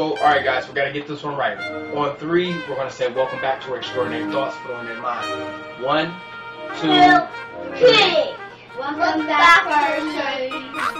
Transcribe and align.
So, 0.00 0.10
all 0.10 0.22
right, 0.22 0.44
guys, 0.44 0.68
we 0.68 0.74
got 0.74 0.84
to 0.84 0.92
get 0.92 1.08
this 1.08 1.24
one 1.24 1.34
right. 1.34 1.58
On 1.96 2.16
three, 2.18 2.52
we're 2.68 2.76
going 2.76 2.86
to 2.88 2.94
say, 2.94 3.12
Welcome 3.12 3.40
back 3.40 3.60
to 3.62 3.70
our 3.72 3.78
Extraordinary 3.78 4.30
Thoughts 4.30 4.56
Flowing 4.58 4.86
in 4.86 5.00
Mind. 5.00 5.26
One, 5.82 6.14
two, 6.80 6.86
three. 7.78 8.32
Welcome 8.78 9.26
back 9.26 9.64
to 9.64 10.50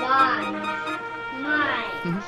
Mind. 0.00 1.40
Mind. 1.44 2.22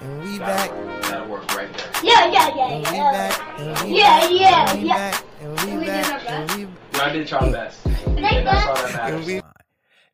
And 0.00 0.22
we 0.22 0.38
back. 0.38 0.70
work. 0.70 1.02
That'll 1.02 1.26
work 1.26 1.52
right 1.56 1.68
there. 1.76 1.90
Yeah, 2.04 2.30
yeah, 2.30 2.54
yeah, 2.54 2.68
And 2.70 2.86
we 2.86 2.94
yeah. 2.94 3.10
back. 3.10 3.58
And 3.58 3.82
we 3.90 3.98
Yeah, 3.98 4.20
back. 4.20 4.30
yeah, 4.30 4.70
And 4.70 4.80
we 4.80 4.86
yeah. 4.86 5.10
back. 5.10 5.24
And 5.40 5.60
We 5.60 5.76
we 5.78 5.84
did 5.86 6.04
our 6.04 6.18
back. 6.20 6.28
And 6.28 6.50
we 6.70 6.98
Y'all 7.00 7.12
did 7.12 7.30
y'all 7.32 7.50
best. 7.50 7.80
Thank 7.82 8.18
And 8.20 8.46
that's 8.46 8.64
all 8.68 8.74
that 8.76 8.94
matters. 8.94 9.16
And 9.16 9.26
we 9.26 9.42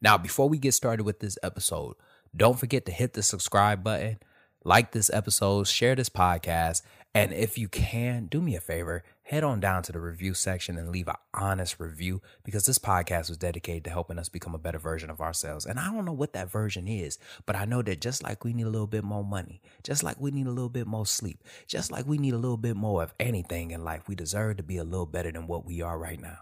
Now, 0.01 0.17
before 0.17 0.49
we 0.49 0.57
get 0.57 0.73
started 0.73 1.05
with 1.05 1.21
this 1.21 1.37
episode, 1.43 1.97
don't 2.35 2.59
forget 2.59 2.87
to 2.87 2.93
hit 2.93 3.13
the 3.13 3.23
subscribe 3.23 3.85
button, 3.85 4.19
like 4.67 4.91
this 4.91 5.09
episode, 5.13 5.69
share 5.69 5.95
this 5.95 6.09
podcast, 6.09 6.83
and 7.15 7.33
if 7.33 7.57
you 7.57 7.69
can, 7.69 8.27
do 8.27 8.43
me 8.43 8.57
a 8.57 8.61
favor, 8.61 9.05
head 9.23 9.45
on 9.45 9.61
down 9.61 9.85
to 9.85 9.93
the 9.93 10.01
review 10.01 10.35
section 10.35 10.77
and 10.77 10.91
leave 10.91 11.07
an 11.07 11.15
honest 11.33 11.79
review 11.79 12.21
because 12.43 12.67
this 12.67 12.77
podcast 12.77 13.29
was 13.29 13.39
dedicated 13.39 13.85
to 13.85 13.91
helping 13.91 14.19
us 14.19 14.29
become 14.29 14.57
a 14.57 14.59
better 14.59 14.81
version 14.81 15.09
of 15.09 15.21
ourselves. 15.21 15.67
And 15.67 15.79
I 15.79 15.93
don't 15.93 16.05
know 16.05 16.13
what 16.13 16.33
that 16.33 16.51
version 16.51 16.89
is, 16.89 17.17
but 17.47 17.55
I 17.55 17.65
know 17.65 17.81
that 17.83 18.01
just 18.01 18.25
like 18.25 18.45
we 18.45 18.53
need 18.53 18.67
a 18.67 18.71
little 18.71 18.89
bit 18.89 19.05
more 19.05 19.25
money, 19.25 19.63
just 19.85 20.03
like 20.03 20.21
we 20.21 20.33
need 20.33 20.49
a 20.49 20.51
little 20.51 20.69
bit 20.69 20.89
more 20.89 21.07
sleep, 21.07 21.45
just 21.69 21.93
like 21.93 22.05
we 22.05 22.19
need 22.19 22.35
a 22.35 22.39
little 22.39 22.57
bit 22.57 22.75
more 22.75 23.05
of 23.05 23.15
anything 23.21 23.71
in 23.71 23.85
life, 23.85 24.09
we 24.09 24.17
deserve 24.17 24.57
to 24.57 24.65
be 24.65 24.79
a 24.79 24.85
little 24.85 25.07
better 25.07 25.31
than 25.31 25.47
what 25.47 25.65
we 25.65 25.81
are 25.81 25.97
right 25.97 26.21
now. 26.21 26.39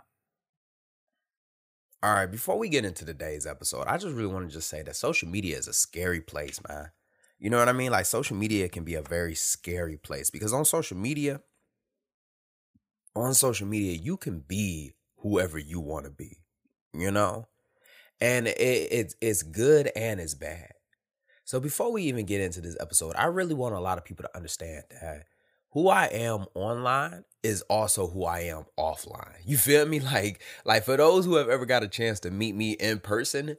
All 2.02 2.14
right, 2.14 2.30
before 2.30 2.58
we 2.58 2.70
get 2.70 2.86
into 2.86 3.04
today's 3.04 3.46
episode, 3.46 3.84
I 3.86 3.98
just 3.98 4.14
really 4.14 4.32
want 4.32 4.48
to 4.48 4.52
just 4.52 4.70
say 4.70 4.82
that 4.82 4.96
social 4.96 5.28
media 5.28 5.58
is 5.58 5.68
a 5.68 5.74
scary 5.74 6.22
place, 6.22 6.58
man. 6.66 6.90
You 7.38 7.50
know 7.50 7.58
what 7.58 7.68
I 7.68 7.72
mean? 7.72 7.90
Like 7.92 8.06
social 8.06 8.36
media 8.36 8.68
can 8.68 8.84
be 8.84 8.94
a 8.94 9.02
very 9.02 9.34
scary 9.34 9.96
place 9.96 10.30
because 10.30 10.52
on 10.52 10.64
social 10.64 10.96
media, 10.96 11.40
on 13.14 13.34
social 13.34 13.66
media, 13.66 13.92
you 13.92 14.16
can 14.16 14.40
be 14.40 14.94
whoever 15.18 15.58
you 15.58 15.80
want 15.80 16.04
to 16.06 16.10
be, 16.10 16.38
you 16.92 17.10
know? 17.10 17.48
And 18.20 18.46
it, 18.46 18.58
it's 18.58 19.14
it's 19.20 19.42
good 19.42 19.90
and 19.96 20.20
it's 20.20 20.34
bad. 20.34 20.72
So 21.44 21.60
before 21.60 21.92
we 21.92 22.04
even 22.04 22.26
get 22.26 22.40
into 22.40 22.60
this 22.60 22.76
episode, 22.80 23.14
I 23.16 23.26
really 23.26 23.54
want 23.54 23.74
a 23.74 23.80
lot 23.80 23.98
of 23.98 24.04
people 24.04 24.24
to 24.24 24.36
understand 24.36 24.84
that 24.90 25.24
who 25.72 25.88
I 25.88 26.06
am 26.06 26.46
online 26.54 27.24
is 27.42 27.62
also 27.62 28.06
who 28.06 28.24
I 28.24 28.40
am 28.40 28.64
offline. 28.78 29.36
You 29.44 29.58
feel 29.58 29.86
me? 29.86 30.00
Like 30.04 30.40
like 30.64 30.84
for 30.84 30.96
those 30.96 31.24
who 31.24 31.36
have 31.36 31.48
ever 31.48 31.66
got 31.66 31.82
a 31.82 31.88
chance 31.88 32.20
to 32.20 32.30
meet 32.30 32.54
me 32.54 32.72
in 32.72 33.00
person, 33.00 33.56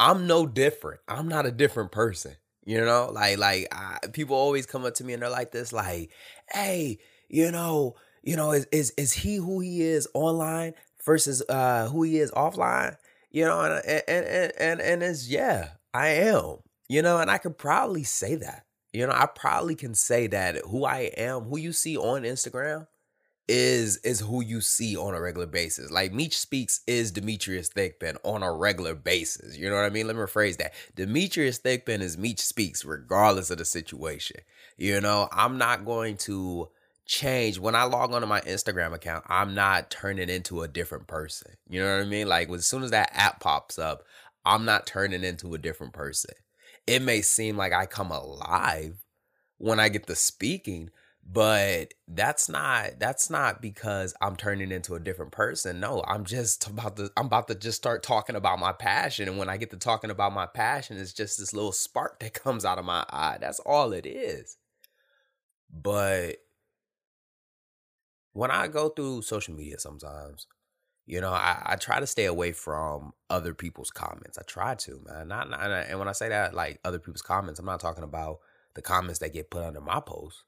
I'm 0.00 0.26
no 0.26 0.46
different. 0.46 1.00
I'm 1.06 1.28
not 1.28 1.46
a 1.46 1.52
different 1.52 1.92
person. 1.92 2.36
You 2.68 2.84
know, 2.84 3.10
like 3.14 3.38
like 3.38 3.66
I, 3.72 3.96
people 4.12 4.36
always 4.36 4.66
come 4.66 4.84
up 4.84 4.92
to 4.96 5.04
me 5.04 5.14
and 5.14 5.22
they're 5.22 5.30
like 5.30 5.52
this, 5.52 5.72
like, 5.72 6.10
"Hey, 6.52 6.98
you 7.30 7.50
know, 7.50 7.96
you 8.22 8.36
know, 8.36 8.52
is 8.52 8.66
is 8.70 8.92
is 8.98 9.14
he 9.14 9.36
who 9.36 9.60
he 9.60 9.80
is 9.80 10.06
online 10.12 10.74
versus 11.02 11.42
uh 11.48 11.88
who 11.88 12.02
he 12.02 12.18
is 12.18 12.30
offline?" 12.32 12.98
You 13.30 13.46
know, 13.46 13.62
and 13.62 13.82
and 13.86 14.26
and 14.26 14.52
and, 14.58 14.80
and 14.82 15.02
it's 15.02 15.30
yeah, 15.30 15.70
I 15.94 16.08
am. 16.08 16.56
You 16.90 17.00
know, 17.00 17.16
and 17.16 17.30
I 17.30 17.38
could 17.38 17.56
probably 17.56 18.04
say 18.04 18.34
that. 18.34 18.66
You 18.92 19.06
know, 19.06 19.14
I 19.14 19.24
probably 19.24 19.74
can 19.74 19.94
say 19.94 20.26
that 20.26 20.56
who 20.66 20.84
I 20.84 21.10
am, 21.16 21.44
who 21.44 21.56
you 21.58 21.72
see 21.72 21.96
on 21.96 22.24
Instagram, 22.24 22.86
is 23.48 23.96
is 23.98 24.20
who 24.20 24.42
you 24.42 24.60
see 24.60 24.96
on 24.96 25.14
a 25.14 25.20
regular 25.20 25.46
basis. 25.46 25.90
Like 25.90 26.12
Meech 26.12 26.38
Speaks 26.38 26.80
is 26.86 27.10
Demetrius 27.10 27.70
Thigpen 27.70 28.16
on 28.22 28.42
a 28.42 28.52
regular 28.52 28.94
basis. 28.94 29.56
You 29.56 29.68
know 29.70 29.76
what 29.76 29.86
I 29.86 29.90
mean? 29.90 30.06
Let 30.06 30.16
me 30.16 30.22
rephrase 30.22 30.58
that. 30.58 30.74
Demetrius 30.94 31.58
Thigpen 31.58 32.00
is 32.00 32.18
Meech 32.18 32.40
Speaks, 32.40 32.84
regardless 32.84 33.50
of 33.50 33.58
the 33.58 33.64
situation. 33.64 34.40
You 34.76 35.00
know, 35.00 35.28
I'm 35.32 35.56
not 35.56 35.84
going 35.84 36.18
to 36.18 36.68
change 37.06 37.58
when 37.58 37.74
I 37.74 37.84
log 37.84 38.12
onto 38.12 38.26
my 38.26 38.42
Instagram 38.42 38.92
account. 38.92 39.24
I'm 39.28 39.54
not 39.54 39.90
turning 39.90 40.28
into 40.28 40.62
a 40.62 40.68
different 40.68 41.06
person. 41.06 41.52
You 41.68 41.80
know 41.80 41.96
what 41.96 42.06
I 42.06 42.08
mean? 42.08 42.28
Like 42.28 42.50
as 42.50 42.66
soon 42.66 42.82
as 42.82 42.90
that 42.90 43.10
app 43.14 43.40
pops 43.40 43.78
up, 43.78 44.04
I'm 44.44 44.66
not 44.66 44.86
turning 44.86 45.24
into 45.24 45.54
a 45.54 45.58
different 45.58 45.94
person. 45.94 46.34
It 46.86 47.02
may 47.02 47.22
seem 47.22 47.56
like 47.56 47.72
I 47.72 47.86
come 47.86 48.10
alive 48.10 49.04
when 49.58 49.80
I 49.80 49.88
get 49.88 50.06
to 50.06 50.14
speaking, 50.14 50.90
but 51.30 51.92
that's 52.06 52.48
not 52.48 52.98
that's 52.98 53.28
not 53.28 53.60
because 53.60 54.14
I'm 54.20 54.34
turning 54.34 54.72
into 54.72 54.94
a 54.94 55.00
different 55.00 55.30
person. 55.32 55.78
No, 55.78 56.02
I'm 56.06 56.24
just 56.24 56.66
about 56.66 56.96
to 56.96 57.10
I'm 57.18 57.26
about 57.26 57.48
to 57.48 57.54
just 57.54 57.76
start 57.76 58.02
talking 58.02 58.34
about 58.34 58.58
my 58.58 58.72
passion 58.72 59.28
and 59.28 59.36
when 59.36 59.50
I 59.50 59.58
get 59.58 59.70
to 59.70 59.76
talking 59.76 60.10
about 60.10 60.32
my 60.32 60.46
passion 60.46 60.96
it's 60.96 61.12
just 61.12 61.38
this 61.38 61.52
little 61.52 61.72
spark 61.72 62.20
that 62.20 62.32
comes 62.32 62.64
out 62.64 62.78
of 62.78 62.86
my 62.86 63.04
eye. 63.10 63.36
That's 63.40 63.60
all 63.60 63.92
it 63.92 64.06
is. 64.06 64.56
But 65.70 66.36
when 68.32 68.50
I 68.50 68.68
go 68.68 68.88
through 68.88 69.22
social 69.22 69.54
media 69.54 69.78
sometimes, 69.78 70.46
you 71.04 71.20
know, 71.20 71.32
I, 71.32 71.62
I 71.66 71.76
try 71.76 72.00
to 72.00 72.06
stay 72.06 72.24
away 72.24 72.52
from 72.52 73.12
other 73.28 73.52
people's 73.52 73.90
comments. 73.90 74.38
I 74.38 74.42
try 74.42 74.76
to, 74.76 75.02
man. 75.06 75.28
Not, 75.28 75.50
not 75.50 75.70
and 75.70 75.98
when 75.98 76.08
I 76.08 76.12
say 76.12 76.30
that, 76.30 76.54
like 76.54 76.80
other 76.84 76.98
people's 76.98 77.22
comments, 77.22 77.60
I'm 77.60 77.66
not 77.66 77.80
talking 77.80 78.04
about 78.04 78.38
the 78.74 78.82
comments 78.82 79.18
that 79.18 79.34
get 79.34 79.50
put 79.50 79.64
under 79.64 79.80
my 79.80 80.00
post 80.00 80.44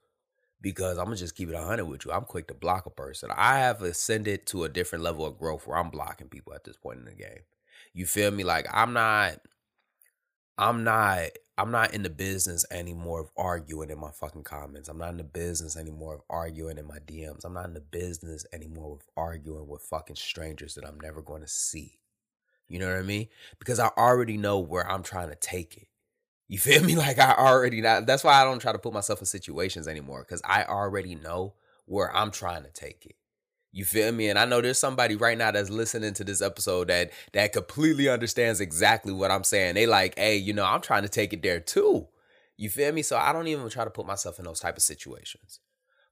because 0.60 0.98
I'm 0.98 1.06
gonna 1.06 1.16
just 1.16 1.36
keep 1.36 1.48
it 1.48 1.54
100 1.54 1.84
with 1.84 2.04
you. 2.04 2.12
I'm 2.12 2.24
quick 2.24 2.48
to 2.48 2.54
block 2.54 2.86
a 2.86 2.90
person. 2.90 3.30
I 3.34 3.58
have 3.58 3.82
ascended 3.82 4.46
to 4.48 4.64
a 4.64 4.68
different 4.68 5.04
level 5.04 5.24
of 5.26 5.38
growth 5.38 5.66
where 5.66 5.78
I'm 5.78 5.90
blocking 5.90 6.28
people 6.28 6.54
at 6.54 6.64
this 6.64 6.76
point 6.76 6.98
in 6.98 7.04
the 7.06 7.14
game. 7.14 7.42
You 7.92 8.06
feel 8.06 8.30
me? 8.30 8.44
Like 8.44 8.66
I'm 8.72 8.92
not, 8.92 9.40
I'm 10.58 10.84
not, 10.84 11.28
I'm 11.56 11.70
not 11.70 11.94
in 11.94 12.02
the 12.02 12.10
business 12.10 12.64
anymore 12.70 13.20
of 13.20 13.30
arguing 13.36 13.90
in 13.90 13.98
my 13.98 14.10
fucking 14.10 14.44
comments. 14.44 14.88
I'm 14.88 14.98
not 14.98 15.10
in 15.10 15.16
the 15.18 15.24
business 15.24 15.76
anymore 15.76 16.14
of 16.14 16.22
arguing 16.30 16.78
in 16.78 16.86
my 16.86 16.98
DMs. 16.98 17.44
I'm 17.44 17.54
not 17.54 17.66
in 17.66 17.74
the 17.74 17.80
business 17.80 18.46
anymore 18.52 18.96
of 18.96 19.06
arguing 19.16 19.68
with 19.68 19.82
fucking 19.82 20.16
strangers 20.16 20.74
that 20.74 20.86
I'm 20.86 21.00
never 21.00 21.22
going 21.22 21.42
to 21.42 21.48
see. 21.48 21.98
You 22.68 22.78
know 22.78 22.86
what 22.86 22.98
I 22.98 23.02
mean? 23.02 23.28
Because 23.58 23.80
I 23.80 23.90
already 23.98 24.36
know 24.36 24.58
where 24.58 24.88
I'm 24.88 25.02
trying 25.02 25.28
to 25.28 25.34
take 25.34 25.76
it. 25.76 25.88
You 26.50 26.58
feel 26.58 26.82
me? 26.82 26.96
Like 27.06 27.18
I 27.20 27.34
already 27.34 27.80
that's 27.80 28.24
why 28.24 28.34
I 28.34 28.44
don't 28.44 28.58
try 28.58 28.72
to 28.72 28.78
put 28.78 28.92
myself 28.92 29.20
in 29.20 29.26
situations 29.26 29.86
anymore 29.88 30.24
cuz 30.24 30.42
I 30.44 30.64
already 30.64 31.14
know 31.14 31.54
where 31.86 32.14
I'm 32.14 32.32
trying 32.32 32.64
to 32.64 32.70
take 32.70 33.06
it. 33.06 33.16
You 33.72 33.84
feel 33.84 34.10
me? 34.10 34.28
And 34.28 34.38
I 34.38 34.46
know 34.46 34.60
there's 34.60 34.78
somebody 34.78 35.14
right 35.14 35.38
now 35.38 35.52
that's 35.52 35.70
listening 35.70 36.12
to 36.14 36.24
this 36.24 36.42
episode 36.42 36.88
that 36.88 37.12
that 37.34 37.52
completely 37.52 38.08
understands 38.08 38.60
exactly 38.60 39.12
what 39.12 39.30
I'm 39.30 39.44
saying. 39.44 39.76
They 39.76 39.86
like, 39.86 40.18
"Hey, 40.18 40.36
you 40.36 40.52
know, 40.52 40.64
I'm 40.64 40.80
trying 40.80 41.04
to 41.04 41.08
take 41.08 41.32
it 41.32 41.42
there 41.42 41.60
too." 41.60 42.08
You 42.56 42.68
feel 42.68 42.92
me? 42.92 43.02
So 43.02 43.16
I 43.16 43.32
don't 43.32 43.46
even 43.46 43.68
try 43.70 43.84
to 43.84 43.90
put 43.90 44.06
myself 44.06 44.38
in 44.40 44.44
those 44.44 44.60
type 44.60 44.76
of 44.76 44.82
situations. 44.82 45.60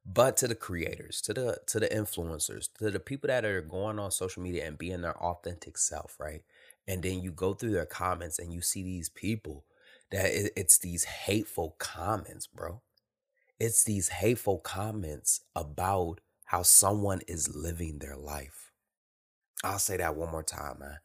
But 0.07 0.37
to 0.39 0.49
the 0.49 0.55
creators, 0.55 1.21
to 1.23 1.35
the 1.35 1.59
to 1.67 1.81
the 1.81 1.89
influencers, 1.89 2.69
to 2.79 2.91
the 2.93 3.01
people 3.01 3.29
that 3.29 3.45
are 3.45 3.61
going 3.63 3.99
on 3.99 4.11
social 4.13 4.43
media 4.43 4.67
and 4.67 4.79
being 4.79 5.03
their 5.03 5.19
authentic 5.19 5.79
self, 5.79 6.17
right? 6.21 6.43
And 6.87 7.03
then 7.03 7.21
you 7.23 7.33
go 7.33 7.55
through 7.55 7.73
their 7.73 7.87
comments 7.87 8.39
and 8.39 8.53
you 8.53 8.63
see 8.63 8.83
these 8.85 9.09
people 9.11 9.65
that 10.11 10.27
it- 10.33 10.53
it's 10.57 10.79
these 10.79 11.05
hateful 11.05 11.73
comments, 11.79 12.47
bro. 12.47 12.83
It's 13.59 13.85
these 13.85 14.09
hateful 14.09 14.59
comments 14.59 15.41
about 15.55 16.21
how 16.47 16.63
someone 16.63 17.23
is 17.29 17.55
living 17.55 17.99
their 17.99 18.17
life. 18.17 18.73
I'll 19.65 19.79
say 19.79 19.97
that 19.97 20.17
one 20.17 20.31
more 20.31 20.43
time, 20.43 20.79
man. 20.81 20.99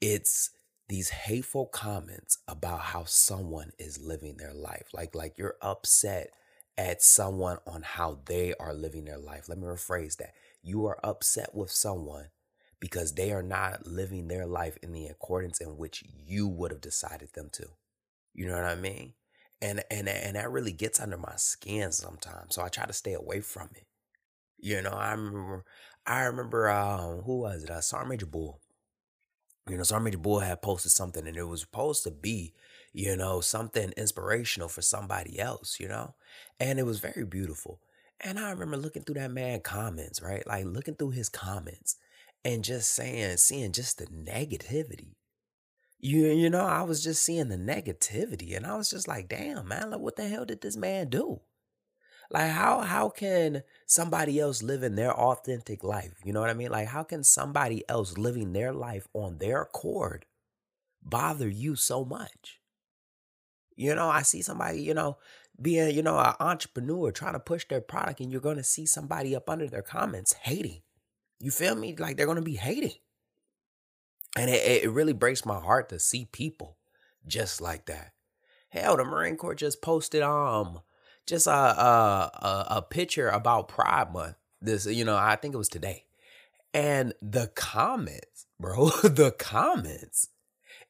It's 0.00 0.50
these 0.88 1.10
hateful 1.10 1.66
comments 1.66 2.38
about 2.48 2.80
how 2.80 3.04
someone 3.04 3.72
is 3.78 3.98
living 3.98 4.36
their 4.36 4.54
life. 4.54 4.88
Like 4.92 5.14
like 5.14 5.38
you're 5.38 5.56
upset 5.62 6.30
at 6.78 7.02
someone 7.02 7.58
on 7.66 7.82
how 7.82 8.20
they 8.26 8.54
are 8.54 8.74
living 8.74 9.04
their 9.04 9.18
life. 9.18 9.48
Let 9.48 9.58
me 9.58 9.66
rephrase 9.66 10.16
that. 10.18 10.34
You 10.62 10.86
are 10.86 10.98
upset 11.04 11.54
with 11.54 11.70
someone 11.70 12.30
because 12.80 13.14
they 13.14 13.32
are 13.32 13.42
not 13.42 13.86
living 13.86 14.28
their 14.28 14.46
life 14.46 14.76
in 14.82 14.92
the 14.92 15.06
accordance 15.06 15.60
in 15.60 15.76
which 15.76 16.04
you 16.06 16.48
would 16.48 16.70
have 16.72 16.80
decided 16.80 17.32
them 17.34 17.50
to. 17.52 17.68
You 18.34 18.46
know 18.48 18.54
what 18.54 18.64
I 18.64 18.74
mean? 18.76 19.14
And 19.60 19.82
and 19.90 20.08
and 20.08 20.36
that 20.36 20.50
really 20.50 20.72
gets 20.72 21.00
under 21.00 21.18
my 21.18 21.36
skin 21.36 21.92
sometimes. 21.92 22.54
So 22.54 22.62
I 22.62 22.68
try 22.68 22.86
to 22.86 22.92
stay 22.92 23.14
away 23.14 23.40
from 23.40 23.70
it. 23.74 23.86
You 24.58 24.82
know, 24.82 24.90
I 24.92 25.12
remember 25.12 25.64
I 26.06 26.22
remember 26.24 26.70
um 26.70 27.22
who 27.22 27.40
was 27.40 27.64
it? 27.64 27.70
Uh 27.70 27.80
Sergeant 27.80 28.10
Major 28.10 28.26
Bull. 28.26 28.60
You 29.68 29.76
know, 29.76 29.82
Sergeant 29.84 30.04
Major 30.04 30.18
Bull 30.18 30.40
had 30.40 30.62
posted 30.62 30.92
something 30.92 31.26
and 31.26 31.36
it 31.36 31.44
was 31.44 31.60
supposed 31.60 32.02
to 32.04 32.10
be, 32.10 32.52
you 32.92 33.16
know, 33.16 33.40
something 33.40 33.92
inspirational 33.96 34.68
for 34.68 34.82
somebody 34.82 35.38
else, 35.38 35.78
you 35.78 35.88
know? 35.88 36.14
And 36.58 36.78
it 36.78 36.86
was 36.86 36.98
very 37.00 37.24
beautiful. 37.24 37.80
And 38.20 38.38
I 38.38 38.50
remember 38.50 38.76
looking 38.76 39.02
through 39.02 39.16
that 39.16 39.30
man 39.30 39.60
comments, 39.60 40.20
right? 40.20 40.46
Like 40.46 40.64
looking 40.66 40.94
through 40.94 41.10
his 41.10 41.28
comments 41.28 41.96
and 42.44 42.64
just 42.64 42.90
saying, 42.90 43.36
seeing 43.38 43.72
just 43.72 43.98
the 43.98 44.06
negativity. 44.06 45.14
You 46.02 46.26
you 46.26 46.50
know, 46.50 46.66
I 46.66 46.82
was 46.82 47.02
just 47.02 47.22
seeing 47.22 47.48
the 47.48 47.56
negativity 47.56 48.56
and 48.56 48.66
I 48.66 48.76
was 48.76 48.90
just 48.90 49.08
like, 49.08 49.28
damn, 49.28 49.68
man, 49.68 49.90
like 49.90 50.00
what 50.00 50.16
the 50.16 50.28
hell 50.28 50.44
did 50.44 50.60
this 50.60 50.76
man 50.76 51.08
do? 51.08 51.40
Like 52.30 52.50
how 52.50 52.80
how 52.80 53.08
can 53.08 53.62
somebody 53.86 54.40
else 54.40 54.62
living 54.62 54.96
their 54.96 55.12
authentic 55.14 55.84
life? 55.84 56.14
You 56.24 56.32
know 56.32 56.40
what 56.40 56.50
I 56.50 56.54
mean? 56.54 56.70
Like 56.72 56.88
how 56.88 57.04
can 57.04 57.22
somebody 57.24 57.84
else 57.88 58.18
living 58.18 58.52
their 58.52 58.72
life 58.72 59.06
on 59.14 59.38
their 59.38 59.62
accord 59.62 60.26
bother 61.02 61.48
you 61.48 61.76
so 61.76 62.04
much? 62.04 62.58
You 63.76 63.94
know, 63.94 64.08
I 64.08 64.22
see 64.22 64.42
somebody, 64.42 64.82
you 64.82 64.94
know, 64.94 65.18
being, 65.60 65.94
you 65.94 66.02
know, 66.02 66.18
an 66.18 66.34
entrepreneur 66.40 67.12
trying 67.12 67.34
to 67.34 67.40
push 67.40 67.66
their 67.68 67.80
product 67.80 68.20
and 68.20 68.32
you're 68.32 68.40
going 68.40 68.56
to 68.56 68.64
see 68.64 68.86
somebody 68.86 69.36
up 69.36 69.48
under 69.48 69.68
their 69.68 69.82
comments 69.82 70.34
hating. 70.42 70.82
You 71.38 71.50
feel 71.50 71.74
me? 71.76 71.94
Like 71.96 72.16
they're 72.16 72.26
going 72.26 72.36
to 72.36 72.42
be 72.42 72.56
hating. 72.56 72.92
And 74.36 74.50
it, 74.50 74.84
it 74.84 74.90
really 74.90 75.12
breaks 75.12 75.44
my 75.44 75.60
heart 75.60 75.88
to 75.90 75.98
see 75.98 76.26
people 76.32 76.78
just 77.26 77.60
like 77.60 77.86
that. 77.86 78.12
Hell, 78.70 78.96
the 78.96 79.04
Marine 79.04 79.36
Corps 79.36 79.54
just 79.54 79.82
posted 79.82 80.22
um 80.22 80.80
just 81.26 81.46
a 81.46 81.50
a 81.50 82.30
a, 82.34 82.66
a 82.76 82.82
picture 82.82 83.28
about 83.28 83.68
Pride 83.68 84.12
Month. 84.12 84.36
This, 84.60 84.86
you 84.86 85.04
know, 85.04 85.16
I 85.16 85.36
think 85.36 85.54
it 85.54 85.58
was 85.58 85.68
today. 85.68 86.06
And 86.72 87.12
the 87.20 87.48
comments, 87.54 88.46
bro, 88.60 88.88
the 89.02 89.34
comments 89.38 90.28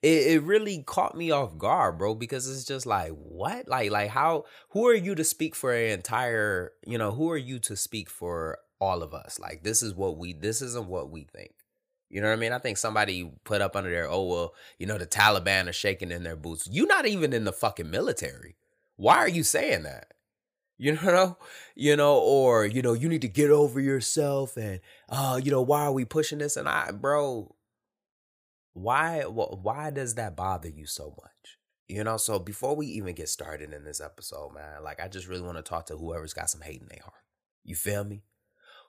it, 0.02 0.26
it 0.26 0.42
really 0.42 0.82
caught 0.82 1.16
me 1.16 1.30
off 1.30 1.56
guard, 1.56 1.98
bro, 1.98 2.14
because 2.14 2.50
it's 2.50 2.64
just 2.64 2.86
like, 2.86 3.12
what? 3.12 3.68
Like, 3.68 3.90
like 3.90 4.10
how 4.10 4.44
who 4.70 4.86
are 4.88 4.94
you 4.94 5.14
to 5.14 5.24
speak 5.24 5.54
for 5.54 5.72
an 5.72 5.92
entire, 5.92 6.72
you 6.84 6.98
know, 6.98 7.12
who 7.12 7.30
are 7.30 7.36
you 7.36 7.58
to 7.60 7.76
speak 7.76 8.10
for 8.10 8.58
all 8.80 9.02
of 9.02 9.14
us? 9.14 9.38
Like, 9.38 9.62
this 9.62 9.82
is 9.82 9.94
what 9.94 10.18
we 10.18 10.32
this 10.32 10.60
isn't 10.60 10.88
what 10.88 11.10
we 11.10 11.24
think. 11.24 11.52
You 12.12 12.20
know 12.20 12.28
what 12.28 12.34
I 12.34 12.40
mean? 12.40 12.52
I 12.52 12.58
think 12.58 12.76
somebody 12.76 13.32
put 13.42 13.62
up 13.62 13.74
under 13.74 13.90
there, 13.90 14.08
oh 14.08 14.26
well, 14.26 14.54
you 14.78 14.86
know, 14.86 14.98
the 14.98 15.06
Taliban 15.06 15.68
are 15.68 15.72
shaking 15.72 16.12
in 16.12 16.22
their 16.22 16.36
boots. 16.36 16.68
You're 16.70 16.86
not 16.86 17.06
even 17.06 17.32
in 17.32 17.44
the 17.44 17.52
fucking 17.52 17.90
military. 17.90 18.56
Why 18.96 19.16
are 19.16 19.28
you 19.28 19.42
saying 19.42 19.84
that? 19.84 20.12
You 20.76 20.92
know, 21.02 21.38
you 21.74 21.96
know, 21.96 22.18
or 22.18 22.66
you 22.66 22.82
know, 22.82 22.92
you 22.92 23.08
need 23.08 23.22
to 23.22 23.28
get 23.28 23.50
over 23.50 23.80
yourself, 23.80 24.56
and 24.58 24.80
uh, 25.08 25.40
you 25.42 25.50
know, 25.50 25.62
why 25.62 25.86
are 25.86 25.92
we 25.92 26.04
pushing 26.04 26.38
this? 26.38 26.58
And 26.58 26.68
I, 26.68 26.90
bro, 26.90 27.56
why 28.74 29.22
why 29.22 29.90
does 29.90 30.14
that 30.14 30.36
bother 30.36 30.68
you 30.68 30.86
so 30.86 31.14
much 31.20 31.58
you 31.88 32.02
know 32.02 32.16
so 32.16 32.38
before 32.38 32.74
we 32.74 32.86
even 32.86 33.14
get 33.14 33.28
started 33.28 33.72
in 33.72 33.84
this 33.84 34.00
episode 34.00 34.54
man 34.54 34.82
like 34.82 35.00
i 35.00 35.08
just 35.08 35.28
really 35.28 35.42
want 35.42 35.56
to 35.56 35.62
talk 35.62 35.86
to 35.86 35.96
whoever's 35.96 36.32
got 36.32 36.48
some 36.48 36.62
hate 36.62 36.80
in 36.80 36.88
their 36.88 37.02
heart 37.02 37.22
you 37.64 37.74
feel 37.74 38.02
me 38.02 38.22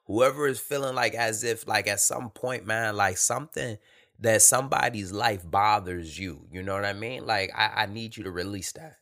whoever 0.06 0.46
is 0.46 0.60
feeling 0.60 0.94
like 0.94 1.14
as 1.14 1.44
if 1.44 1.66
like 1.66 1.86
at 1.86 2.00
some 2.00 2.30
point 2.30 2.66
man 2.66 2.96
like 2.96 3.16
something 3.16 3.78
that 4.18 4.42
somebody's 4.42 5.12
life 5.12 5.48
bothers 5.50 6.18
you 6.18 6.46
you 6.50 6.62
know 6.62 6.74
what 6.74 6.84
i 6.84 6.92
mean 6.92 7.26
like 7.26 7.50
i, 7.54 7.82
I 7.82 7.86
need 7.86 8.16
you 8.16 8.24
to 8.24 8.30
release 8.30 8.72
that 8.72 8.96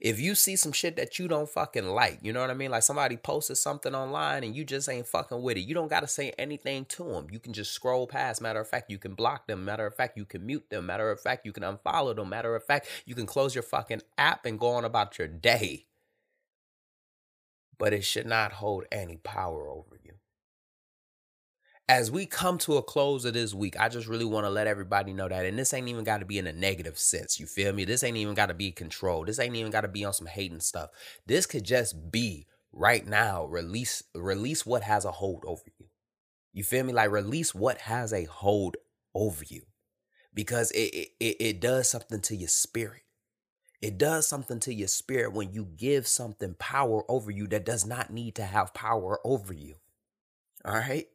if 0.00 0.18
you 0.18 0.34
see 0.34 0.56
some 0.56 0.72
shit 0.72 0.96
that 0.96 1.18
you 1.18 1.28
don't 1.28 1.48
fucking 1.48 1.86
like, 1.86 2.20
you 2.22 2.32
know 2.32 2.40
what 2.40 2.50
I 2.50 2.54
mean? 2.54 2.70
Like 2.70 2.82
somebody 2.82 3.18
posted 3.18 3.58
something 3.58 3.94
online 3.94 4.44
and 4.44 4.56
you 4.56 4.64
just 4.64 4.88
ain't 4.88 5.06
fucking 5.06 5.42
with 5.42 5.58
it. 5.58 5.60
You 5.60 5.74
don't 5.74 5.90
got 5.90 6.00
to 6.00 6.08
say 6.08 6.32
anything 6.38 6.86
to 6.86 7.04
them. 7.04 7.26
You 7.30 7.38
can 7.38 7.52
just 7.52 7.72
scroll 7.72 8.06
past. 8.06 8.40
Matter 8.40 8.60
of 8.60 8.68
fact, 8.68 8.90
you 8.90 8.98
can 8.98 9.14
block 9.14 9.46
them. 9.46 9.64
Matter 9.64 9.86
of 9.86 9.94
fact, 9.94 10.16
you 10.16 10.24
can 10.24 10.46
mute 10.46 10.70
them. 10.70 10.86
Matter 10.86 11.10
of 11.10 11.20
fact, 11.20 11.44
you 11.44 11.52
can 11.52 11.62
unfollow 11.62 12.16
them. 12.16 12.30
Matter 12.30 12.56
of 12.56 12.64
fact, 12.64 12.88
you 13.04 13.14
can 13.14 13.26
close 13.26 13.54
your 13.54 13.62
fucking 13.62 14.00
app 14.16 14.46
and 14.46 14.58
go 14.58 14.68
on 14.68 14.86
about 14.86 15.18
your 15.18 15.28
day. 15.28 15.86
But 17.80 17.92
it 17.92 18.04
should 18.04 18.26
not 18.26 18.52
hold 18.52 18.84
any 18.92 19.16
power 19.16 19.68
over 19.68 19.98
you 20.04 20.12
as 21.90 22.08
we 22.08 22.24
come 22.24 22.56
to 22.56 22.76
a 22.76 22.82
close 22.84 23.24
of 23.24 23.34
this 23.34 23.52
week, 23.52 23.74
I 23.76 23.88
just 23.88 24.06
really 24.06 24.24
want 24.24 24.46
to 24.46 24.50
let 24.50 24.68
everybody 24.68 25.12
know 25.12 25.28
that. 25.28 25.44
And 25.44 25.58
this 25.58 25.74
ain't 25.74 25.88
even 25.88 26.04
got 26.04 26.18
to 26.18 26.24
be 26.24 26.38
in 26.38 26.46
a 26.46 26.52
negative 26.52 26.96
sense. 26.96 27.40
You 27.40 27.46
feel 27.46 27.72
me? 27.72 27.84
This 27.84 28.04
ain't 28.04 28.16
even 28.16 28.34
got 28.34 28.46
to 28.46 28.54
be 28.54 28.70
control. 28.70 29.24
This 29.24 29.40
ain't 29.40 29.56
even 29.56 29.72
got 29.72 29.80
to 29.80 29.88
be 29.88 30.04
on 30.04 30.12
some 30.12 30.28
hating 30.28 30.60
stuff. 30.60 30.90
This 31.26 31.46
could 31.46 31.64
just 31.64 32.12
be 32.12 32.46
right 32.72 33.04
now. 33.04 33.44
Release, 33.46 34.04
release 34.14 34.64
what 34.64 34.84
has 34.84 35.04
a 35.04 35.10
hold 35.10 35.42
over 35.44 35.64
you. 35.80 35.86
You 36.52 36.62
feel 36.62 36.84
me? 36.84 36.92
Like 36.92 37.10
release 37.10 37.56
what 37.56 37.78
has 37.78 38.12
a 38.12 38.22
hold 38.22 38.76
over 39.12 39.42
you, 39.44 39.62
because 40.32 40.70
it 40.70 41.08
it 41.18 41.36
it 41.40 41.60
does 41.60 41.88
something 41.88 42.20
to 42.20 42.36
your 42.36 42.48
spirit. 42.48 43.02
It 43.80 43.96
does 43.96 44.28
something 44.28 44.60
to 44.60 44.74
your 44.74 44.88
spirit 44.88 45.32
when 45.32 45.52
you 45.52 45.64
give 45.64 46.06
something 46.06 46.54
power 46.58 47.02
over 47.10 47.30
you 47.30 47.46
that 47.48 47.64
does 47.64 47.86
not 47.86 48.10
need 48.10 48.34
to 48.34 48.44
have 48.44 48.74
power 48.74 49.18
over 49.24 49.54
you. 49.54 49.76
All 50.64 50.74
right. 50.74 51.08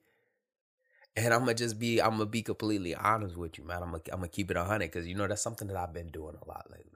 And 1.15 1.33
I'm 1.33 1.41
gonna 1.41 1.53
just 1.53 1.77
be, 1.79 2.01
I'm 2.01 2.11
gonna 2.11 2.25
be 2.25 2.41
completely 2.41 2.95
honest 2.95 3.37
with 3.37 3.57
you, 3.57 3.63
man. 3.63 3.83
I'm 3.83 3.91
gonna, 3.91 4.03
I'm 4.11 4.19
gonna 4.19 4.29
keep 4.29 4.49
it 4.49 4.57
hundred 4.57 4.91
because 4.91 5.07
you 5.07 5.15
know 5.15 5.27
that's 5.27 5.43
something 5.43 5.67
that 5.67 5.77
I've 5.77 5.93
been 5.93 6.09
doing 6.09 6.35
a 6.41 6.47
lot 6.47 6.65
lately. 6.71 6.91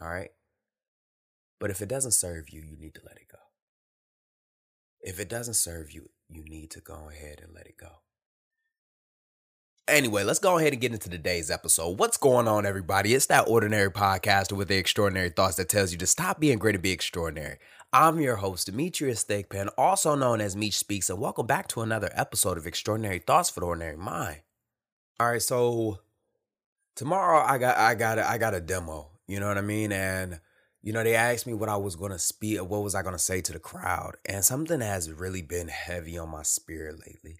All 0.00 0.08
right. 0.08 0.30
But 1.58 1.70
if 1.70 1.82
it 1.82 1.88
doesn't 1.88 2.12
serve 2.12 2.50
you, 2.50 2.62
you 2.62 2.76
need 2.76 2.94
to 2.94 3.00
let 3.04 3.16
it 3.16 3.28
go. 3.30 3.38
If 5.00 5.18
it 5.18 5.28
doesn't 5.28 5.54
serve 5.54 5.90
you, 5.92 6.10
you 6.28 6.44
need 6.44 6.70
to 6.72 6.80
go 6.80 7.08
ahead 7.10 7.40
and 7.42 7.54
let 7.54 7.66
it 7.66 7.76
go. 7.76 8.02
Anyway, 9.88 10.24
let's 10.24 10.40
go 10.40 10.58
ahead 10.58 10.72
and 10.72 10.82
get 10.82 10.92
into 10.92 11.08
today's 11.08 11.48
episode. 11.48 11.96
What's 11.96 12.16
going 12.16 12.48
on, 12.48 12.66
everybody? 12.66 13.14
It's 13.14 13.26
that 13.26 13.46
ordinary 13.46 13.88
podcaster 13.88 14.54
with 14.54 14.66
the 14.66 14.76
extraordinary 14.76 15.30
thoughts 15.30 15.54
that 15.56 15.68
tells 15.68 15.92
you 15.92 15.98
to 15.98 16.08
stop 16.08 16.40
being 16.40 16.58
great 16.58 16.74
and 16.74 16.82
be 16.82 16.90
extraordinary. 16.90 17.58
I'm 17.92 18.20
your 18.20 18.34
host, 18.34 18.66
Demetrius 18.66 19.24
Thigpen, 19.24 19.68
also 19.78 20.16
known 20.16 20.40
as 20.40 20.56
Meech 20.56 20.76
Speaks, 20.76 21.08
and 21.08 21.20
welcome 21.20 21.46
back 21.46 21.68
to 21.68 21.82
another 21.82 22.10
episode 22.14 22.58
of 22.58 22.66
Extraordinary 22.66 23.20
Thoughts 23.20 23.48
for 23.48 23.60
the 23.60 23.66
Ordinary 23.66 23.96
Mind. 23.96 24.40
All 25.20 25.30
right, 25.30 25.40
so 25.40 26.00
tomorrow 26.96 27.46
I 27.46 27.56
got 27.58 27.76
I 27.78 27.94
got 27.94 28.18
a, 28.18 28.28
I 28.28 28.38
got 28.38 28.54
a 28.54 28.60
demo. 28.60 29.10
You 29.28 29.38
know 29.38 29.46
what 29.46 29.56
I 29.56 29.60
mean? 29.62 29.92
And 29.92 30.40
you 30.82 30.92
know 30.92 31.04
they 31.04 31.14
asked 31.14 31.46
me 31.46 31.54
what 31.54 31.68
I 31.68 31.76
was 31.76 31.94
gonna 31.94 32.18
speak, 32.18 32.60
what 32.60 32.82
was 32.82 32.96
I 32.96 33.02
gonna 33.02 33.20
say 33.20 33.40
to 33.40 33.52
the 33.52 33.60
crowd, 33.60 34.16
and 34.28 34.44
something 34.44 34.80
has 34.80 35.12
really 35.12 35.42
been 35.42 35.68
heavy 35.68 36.18
on 36.18 36.30
my 36.30 36.42
spirit 36.42 36.96
lately. 37.06 37.36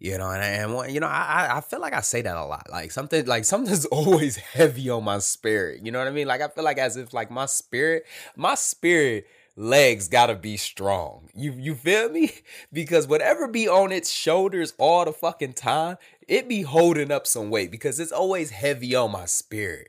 You 0.00 0.16
know, 0.16 0.30
and 0.30 0.42
and 0.42 0.94
you 0.94 0.98
know, 0.98 1.06
I 1.06 1.58
I 1.58 1.60
feel 1.60 1.78
like 1.78 1.92
I 1.92 2.00
say 2.00 2.22
that 2.22 2.36
a 2.36 2.44
lot. 2.46 2.68
Like 2.70 2.90
something 2.90 3.26
like 3.26 3.44
something's 3.44 3.84
always 3.92 4.36
heavy 4.36 4.88
on 4.88 5.04
my 5.04 5.18
spirit. 5.18 5.84
You 5.84 5.92
know 5.92 5.98
what 5.98 6.08
I 6.08 6.10
mean? 6.10 6.26
Like 6.26 6.40
I 6.40 6.48
feel 6.48 6.64
like 6.64 6.78
as 6.78 6.96
if 6.96 7.12
like 7.12 7.30
my 7.30 7.44
spirit, 7.44 8.06
my 8.34 8.54
spirit 8.54 9.26
legs 9.56 10.08
gotta 10.08 10.34
be 10.34 10.56
strong. 10.56 11.28
You 11.34 11.52
you 11.52 11.74
feel 11.74 12.08
me? 12.08 12.32
Because 12.72 13.06
whatever 13.06 13.46
be 13.46 13.68
on 13.68 13.92
its 13.92 14.10
shoulders 14.10 14.72
all 14.78 15.04
the 15.04 15.12
fucking 15.12 15.52
time, 15.52 15.98
it 16.26 16.48
be 16.48 16.62
holding 16.62 17.12
up 17.12 17.26
some 17.26 17.50
weight 17.50 17.70
because 17.70 18.00
it's 18.00 18.12
always 18.12 18.50
heavy 18.50 18.94
on 18.94 19.12
my 19.12 19.26
spirit. 19.26 19.88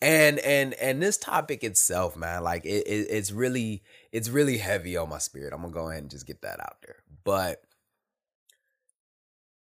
And 0.00 0.38
and 0.38 0.74
and 0.74 1.02
this 1.02 1.16
topic 1.16 1.64
itself, 1.64 2.16
man, 2.16 2.44
like 2.44 2.64
it, 2.64 2.86
it 2.86 3.08
it's 3.10 3.32
really 3.32 3.82
it's 4.12 4.28
really 4.28 4.58
heavy 4.58 4.96
on 4.96 5.08
my 5.08 5.18
spirit. 5.18 5.52
I'm 5.52 5.62
gonna 5.62 5.72
go 5.72 5.90
ahead 5.90 6.02
and 6.02 6.10
just 6.12 6.28
get 6.28 6.42
that 6.42 6.60
out 6.60 6.76
there. 6.82 6.96
But 7.24 7.64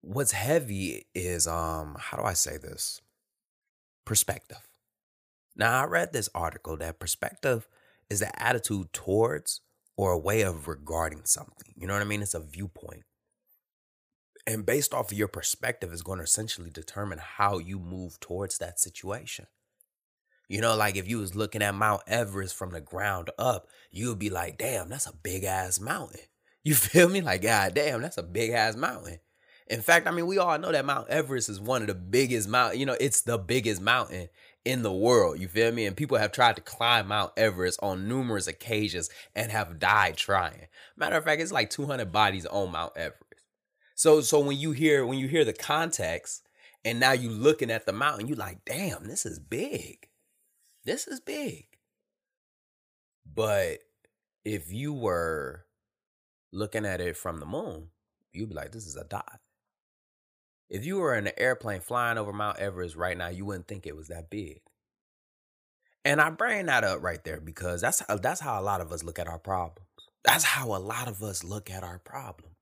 what's 0.03 0.33
heavy 0.33 1.05
is 1.15 1.47
um 1.47 1.95
how 1.99 2.17
do 2.17 2.23
I 2.23 2.33
say 2.33 2.57
this? 2.57 3.01
Perspective. 4.05 4.67
Now 5.55 5.81
I 5.81 5.85
read 5.85 6.13
this 6.13 6.29
article 6.35 6.77
that 6.77 6.99
perspective 6.99 7.67
is 8.09 8.19
the 8.19 8.41
attitude 8.41 8.91
towards 8.91 9.61
or 9.95 10.11
a 10.11 10.19
way 10.19 10.41
of 10.41 10.67
regarding 10.67 11.21
something. 11.25 11.73
You 11.75 11.87
know 11.87 11.93
what 11.93 12.01
I 12.01 12.05
mean? 12.05 12.21
It's 12.21 12.33
a 12.33 12.39
viewpoint. 12.39 13.03
And 14.45 14.65
based 14.65 14.93
off 14.93 15.11
of 15.11 15.17
your 15.17 15.29
perspective 15.29 15.93
is 15.93 16.01
going 16.01 16.17
to 16.17 16.25
essentially 16.25 16.69
determine 16.69 17.19
how 17.19 17.59
you 17.59 17.79
move 17.79 18.19
towards 18.19 18.57
that 18.57 18.79
situation. 18.79 19.47
You 20.49 20.59
know, 20.59 20.75
like 20.75 20.97
if 20.97 21.07
you 21.07 21.19
was 21.19 21.35
looking 21.35 21.61
at 21.61 21.75
Mount 21.75 22.01
Everest 22.07 22.55
from 22.55 22.71
the 22.71 22.81
ground 22.81 23.29
up, 23.39 23.67
you 23.89 24.09
would 24.09 24.19
be 24.19 24.29
like, 24.29 24.57
damn, 24.57 24.89
that's 24.89 25.07
a 25.07 25.15
big 25.15 25.45
ass 25.45 25.79
mountain. 25.79 26.19
You 26.61 26.75
feel 26.75 27.07
me? 27.07 27.21
Like, 27.21 27.43
God 27.43 27.73
damn, 27.73 28.01
that's 28.01 28.17
a 28.17 28.23
big 28.23 28.51
ass 28.51 28.75
mountain. 28.75 29.19
In 29.67 29.81
fact, 29.81 30.07
I 30.07 30.11
mean, 30.11 30.27
we 30.27 30.37
all 30.37 30.57
know 30.59 30.71
that 30.71 30.85
Mount 30.85 31.09
Everest 31.09 31.49
is 31.49 31.59
one 31.59 31.81
of 31.81 31.87
the 31.87 31.95
biggest 31.95 32.49
mountain. 32.49 32.79
You 32.79 32.85
know, 32.85 32.97
it's 32.99 33.21
the 33.21 33.37
biggest 33.37 33.81
mountain 33.81 34.29
in 34.65 34.83
the 34.83 34.91
world. 34.91 35.39
You 35.39 35.47
feel 35.47 35.71
me? 35.71 35.85
And 35.85 35.95
people 35.95 36.17
have 36.17 36.31
tried 36.31 36.55
to 36.55 36.61
climb 36.61 37.07
Mount 37.07 37.31
Everest 37.37 37.79
on 37.81 38.07
numerous 38.07 38.47
occasions 38.47 39.09
and 39.35 39.51
have 39.51 39.79
died 39.79 40.17
trying. 40.17 40.67
Matter 40.97 41.15
of 41.15 41.23
fact, 41.23 41.41
it's 41.41 41.51
like 41.51 41.69
200 41.69 42.11
bodies 42.11 42.45
on 42.45 42.71
Mount 42.71 42.93
Everest. 42.95 43.23
So, 43.95 44.21
so 44.21 44.39
when 44.39 44.57
you 44.57 44.71
hear 44.71 45.05
when 45.05 45.19
you 45.19 45.27
hear 45.27 45.45
the 45.45 45.53
context, 45.53 46.47
and 46.85 46.99
now 46.99 47.13
you're 47.13 47.31
looking 47.31 47.71
at 47.71 47.85
the 47.85 47.93
mountain, 47.93 48.27
you're 48.27 48.37
like, 48.37 48.65
damn, 48.65 49.07
this 49.07 49.25
is 49.25 49.39
big. 49.39 50.09
This 50.83 51.07
is 51.07 51.19
big. 51.19 51.67
But 53.25 53.79
if 54.43 54.71
you 54.71 54.93
were 54.93 55.65
looking 56.51 56.85
at 56.85 56.99
it 56.99 57.15
from 57.15 57.39
the 57.39 57.45
moon, 57.45 57.87
you'd 58.33 58.49
be 58.49 58.55
like, 58.55 58.71
this 58.71 58.85
is 58.85 58.97
a 58.97 59.05
dot. 59.05 59.39
If 60.73 60.87
you 60.87 60.97
were 60.97 61.13
in 61.13 61.27
an 61.27 61.33
airplane 61.37 61.81
flying 61.81 62.17
over 62.17 62.33
Mount 62.33 62.57
Everest 62.57 62.95
right 62.95 63.15
now, 63.15 63.27
you 63.27 63.45
wouldn't 63.45 63.67
think 63.67 63.85
it 63.85 63.95
was 63.95 64.07
that 64.07 64.31
big. 64.31 64.59
And 66.03 66.19
I 66.19 66.31
bring 66.31 66.65
that 66.65 66.83
up 66.83 67.03
right 67.03 67.23
there 67.23 67.39
because 67.39 67.79
that's 67.81 67.99
how, 67.99 68.15
that's 68.17 68.41
how 68.41 68.59
a 68.59 68.63
lot 68.63 68.81
of 68.81 68.91
us 68.91 69.03
look 69.03 69.19
at 69.19 69.27
our 69.27 69.37
problems. 69.37 69.87
That's 70.25 70.43
how 70.43 70.75
a 70.75 70.81
lot 70.81 71.07
of 71.07 71.21
us 71.21 71.43
look 71.43 71.69
at 71.69 71.83
our 71.83 71.99
problems. 71.99 72.55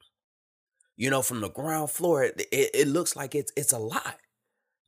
You 0.98 1.10
know, 1.10 1.22
from 1.22 1.40
the 1.40 1.50
ground 1.50 1.90
floor, 1.90 2.26
it, 2.26 2.48
it, 2.52 2.72
it 2.74 2.88
looks 2.90 3.16
like 3.16 3.34
it's 3.34 3.54
it's 3.56 3.72
a 3.72 3.80
lot. 3.80 4.18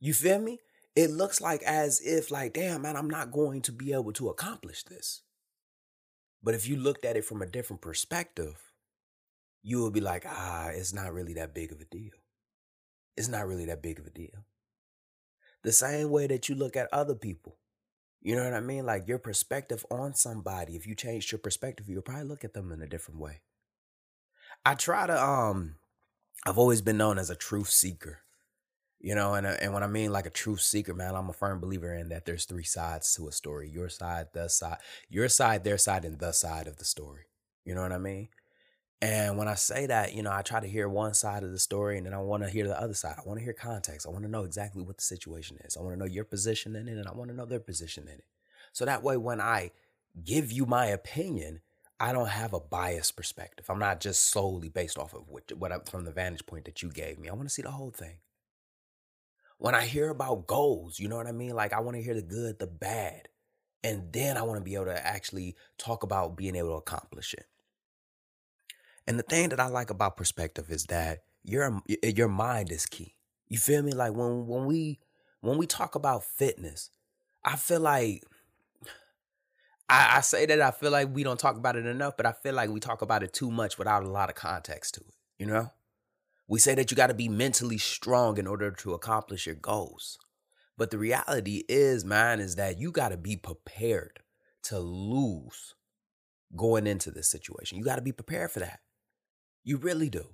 You 0.00 0.12
feel 0.12 0.38
me? 0.38 0.58
It 0.94 1.10
looks 1.10 1.40
like 1.40 1.62
as 1.62 2.02
if 2.04 2.30
like, 2.30 2.52
damn 2.52 2.82
man, 2.82 2.94
I'm 2.94 3.08
not 3.08 3.32
going 3.32 3.62
to 3.62 3.72
be 3.72 3.94
able 3.94 4.12
to 4.12 4.28
accomplish 4.28 4.82
this. 4.82 5.22
But 6.42 6.54
if 6.54 6.68
you 6.68 6.76
looked 6.76 7.06
at 7.06 7.16
it 7.16 7.24
from 7.24 7.40
a 7.40 7.46
different 7.46 7.80
perspective, 7.80 8.70
you 9.62 9.82
would 9.82 9.94
be 9.94 10.02
like, 10.02 10.26
ah, 10.28 10.68
it's 10.68 10.92
not 10.92 11.14
really 11.14 11.32
that 11.34 11.54
big 11.54 11.72
of 11.72 11.80
a 11.80 11.86
deal 11.86 12.12
it's 13.16 13.28
not 13.28 13.46
really 13.46 13.66
that 13.66 13.82
big 13.82 13.98
of 13.98 14.06
a 14.06 14.10
deal. 14.10 14.44
The 15.62 15.72
same 15.72 16.10
way 16.10 16.26
that 16.26 16.48
you 16.48 16.54
look 16.54 16.76
at 16.76 16.88
other 16.92 17.14
people. 17.14 17.56
You 18.20 18.36
know 18.36 18.44
what 18.44 18.54
I 18.54 18.60
mean? 18.60 18.86
Like 18.86 19.06
your 19.06 19.18
perspective 19.18 19.84
on 19.90 20.14
somebody, 20.14 20.76
if 20.76 20.86
you 20.86 20.94
changed 20.94 21.30
your 21.30 21.38
perspective, 21.38 21.88
you'll 21.88 22.02
probably 22.02 22.24
look 22.24 22.44
at 22.44 22.54
them 22.54 22.72
in 22.72 22.80
a 22.80 22.86
different 22.86 23.20
way. 23.20 23.42
I 24.64 24.74
try 24.74 25.06
to 25.06 25.22
um 25.22 25.76
I've 26.46 26.58
always 26.58 26.82
been 26.82 26.96
known 26.98 27.18
as 27.18 27.30
a 27.30 27.36
truth 27.36 27.70
seeker. 27.70 28.20
You 29.00 29.14
know, 29.14 29.34
and 29.34 29.46
uh, 29.46 29.56
and 29.60 29.74
when 29.74 29.82
I 29.82 29.86
mean 29.86 30.12
like 30.12 30.24
a 30.24 30.30
truth 30.30 30.62
seeker, 30.62 30.94
man, 30.94 31.14
I'm 31.14 31.28
a 31.28 31.34
firm 31.34 31.60
believer 31.60 31.92
in 31.94 32.08
that 32.08 32.24
there's 32.24 32.46
three 32.46 32.64
sides 32.64 33.14
to 33.14 33.28
a 33.28 33.32
story. 33.32 33.68
Your 33.68 33.90
side, 33.90 34.28
the 34.32 34.48
side, 34.48 34.78
your 35.10 35.28
side, 35.28 35.62
their 35.62 35.76
side, 35.76 36.06
and 36.06 36.18
the 36.18 36.32
side 36.32 36.66
of 36.66 36.78
the 36.78 36.86
story. 36.86 37.24
You 37.66 37.74
know 37.74 37.82
what 37.82 37.92
I 37.92 37.98
mean? 37.98 38.28
And 39.04 39.36
when 39.36 39.48
I 39.48 39.54
say 39.54 39.84
that, 39.84 40.14
you 40.14 40.22
know, 40.22 40.32
I 40.32 40.40
try 40.40 40.60
to 40.60 40.66
hear 40.66 40.88
one 40.88 41.12
side 41.12 41.42
of 41.42 41.50
the 41.50 41.58
story 41.58 41.98
and 41.98 42.06
then 42.06 42.14
I 42.14 42.20
want 42.20 42.42
to 42.42 42.48
hear 42.48 42.66
the 42.66 42.80
other 42.80 42.94
side. 42.94 43.16
I 43.18 43.28
want 43.28 43.38
to 43.38 43.44
hear 43.44 43.52
context. 43.52 44.06
I 44.06 44.10
want 44.10 44.24
to 44.24 44.30
know 44.30 44.44
exactly 44.44 44.82
what 44.82 44.96
the 44.96 45.04
situation 45.04 45.58
is. 45.62 45.76
I 45.76 45.82
want 45.82 45.92
to 45.92 45.98
know 45.98 46.06
your 46.06 46.24
position 46.24 46.74
in 46.74 46.88
it 46.88 46.96
and 46.96 47.06
I 47.06 47.12
want 47.12 47.28
to 47.28 47.36
know 47.36 47.44
their 47.44 47.60
position 47.60 48.04
in 48.04 48.14
it. 48.14 48.24
So 48.72 48.86
that 48.86 49.02
way, 49.02 49.18
when 49.18 49.42
I 49.42 49.72
give 50.24 50.50
you 50.50 50.64
my 50.64 50.86
opinion, 50.86 51.60
I 52.00 52.14
don't 52.14 52.30
have 52.30 52.54
a 52.54 52.60
biased 52.60 53.14
perspective. 53.14 53.66
I'm 53.68 53.78
not 53.78 54.00
just 54.00 54.30
solely 54.30 54.70
based 54.70 54.96
off 54.96 55.12
of 55.12 55.28
what, 55.28 55.52
what 55.52 55.70
I, 55.70 55.80
from 55.80 56.06
the 56.06 56.10
vantage 56.10 56.46
point 56.46 56.64
that 56.64 56.80
you 56.80 56.90
gave 56.90 57.18
me. 57.18 57.28
I 57.28 57.34
want 57.34 57.46
to 57.46 57.54
see 57.54 57.60
the 57.60 57.72
whole 57.72 57.90
thing. 57.90 58.16
When 59.58 59.74
I 59.74 59.84
hear 59.84 60.08
about 60.08 60.46
goals, 60.46 60.98
you 60.98 61.08
know 61.08 61.16
what 61.16 61.26
I 61.26 61.32
mean? 61.32 61.54
Like 61.54 61.74
I 61.74 61.80
want 61.80 61.98
to 61.98 62.02
hear 62.02 62.14
the 62.14 62.22
good, 62.22 62.58
the 62.58 62.66
bad, 62.66 63.28
and 63.82 64.10
then 64.14 64.38
I 64.38 64.42
want 64.44 64.60
to 64.60 64.64
be 64.64 64.76
able 64.76 64.86
to 64.86 65.06
actually 65.06 65.56
talk 65.76 66.04
about 66.04 66.38
being 66.38 66.56
able 66.56 66.70
to 66.70 66.76
accomplish 66.76 67.34
it. 67.34 67.44
And 69.06 69.18
the 69.18 69.22
thing 69.22 69.50
that 69.50 69.60
I 69.60 69.66
like 69.66 69.90
about 69.90 70.16
perspective 70.16 70.70
is 70.70 70.86
that 70.86 71.20
your 71.42 71.80
your 72.02 72.28
mind 72.28 72.72
is 72.72 72.86
key. 72.86 73.14
You 73.48 73.58
feel 73.58 73.82
me? 73.82 73.92
Like 73.92 74.14
when 74.14 74.46
when 74.46 74.66
we 74.66 75.00
when 75.40 75.58
we 75.58 75.66
talk 75.66 75.94
about 75.94 76.24
fitness, 76.24 76.90
I 77.44 77.56
feel 77.56 77.80
like 77.80 78.24
I, 79.88 80.16
I 80.16 80.20
say 80.22 80.46
that 80.46 80.60
I 80.60 80.70
feel 80.70 80.90
like 80.90 81.14
we 81.14 81.22
don't 81.22 81.38
talk 81.38 81.56
about 81.56 81.76
it 81.76 81.86
enough, 81.86 82.16
but 82.16 82.26
I 82.26 82.32
feel 82.32 82.54
like 82.54 82.70
we 82.70 82.80
talk 82.80 83.02
about 83.02 83.22
it 83.22 83.32
too 83.32 83.50
much 83.50 83.78
without 83.78 84.02
a 84.02 84.08
lot 84.08 84.30
of 84.30 84.36
context 84.36 84.94
to 84.94 85.00
it. 85.00 85.14
You 85.38 85.46
know? 85.46 85.70
We 86.48 86.58
say 86.58 86.74
that 86.74 86.90
you 86.90 86.96
got 86.96 87.08
to 87.08 87.14
be 87.14 87.28
mentally 87.28 87.78
strong 87.78 88.38
in 88.38 88.46
order 88.46 88.70
to 88.70 88.94
accomplish 88.94 89.46
your 89.46 89.54
goals. 89.54 90.18
But 90.76 90.90
the 90.90 90.98
reality 90.98 91.62
is, 91.68 92.04
man, 92.04 92.40
is 92.40 92.56
that 92.56 92.78
you 92.78 92.90
got 92.90 93.10
to 93.10 93.16
be 93.16 93.36
prepared 93.36 94.20
to 94.64 94.78
lose 94.78 95.74
going 96.56 96.86
into 96.86 97.10
this 97.10 97.30
situation. 97.30 97.78
You 97.78 97.84
got 97.84 97.96
to 97.96 98.02
be 98.02 98.12
prepared 98.12 98.50
for 98.50 98.60
that. 98.60 98.80
You 99.64 99.78
really 99.78 100.10
do. 100.10 100.26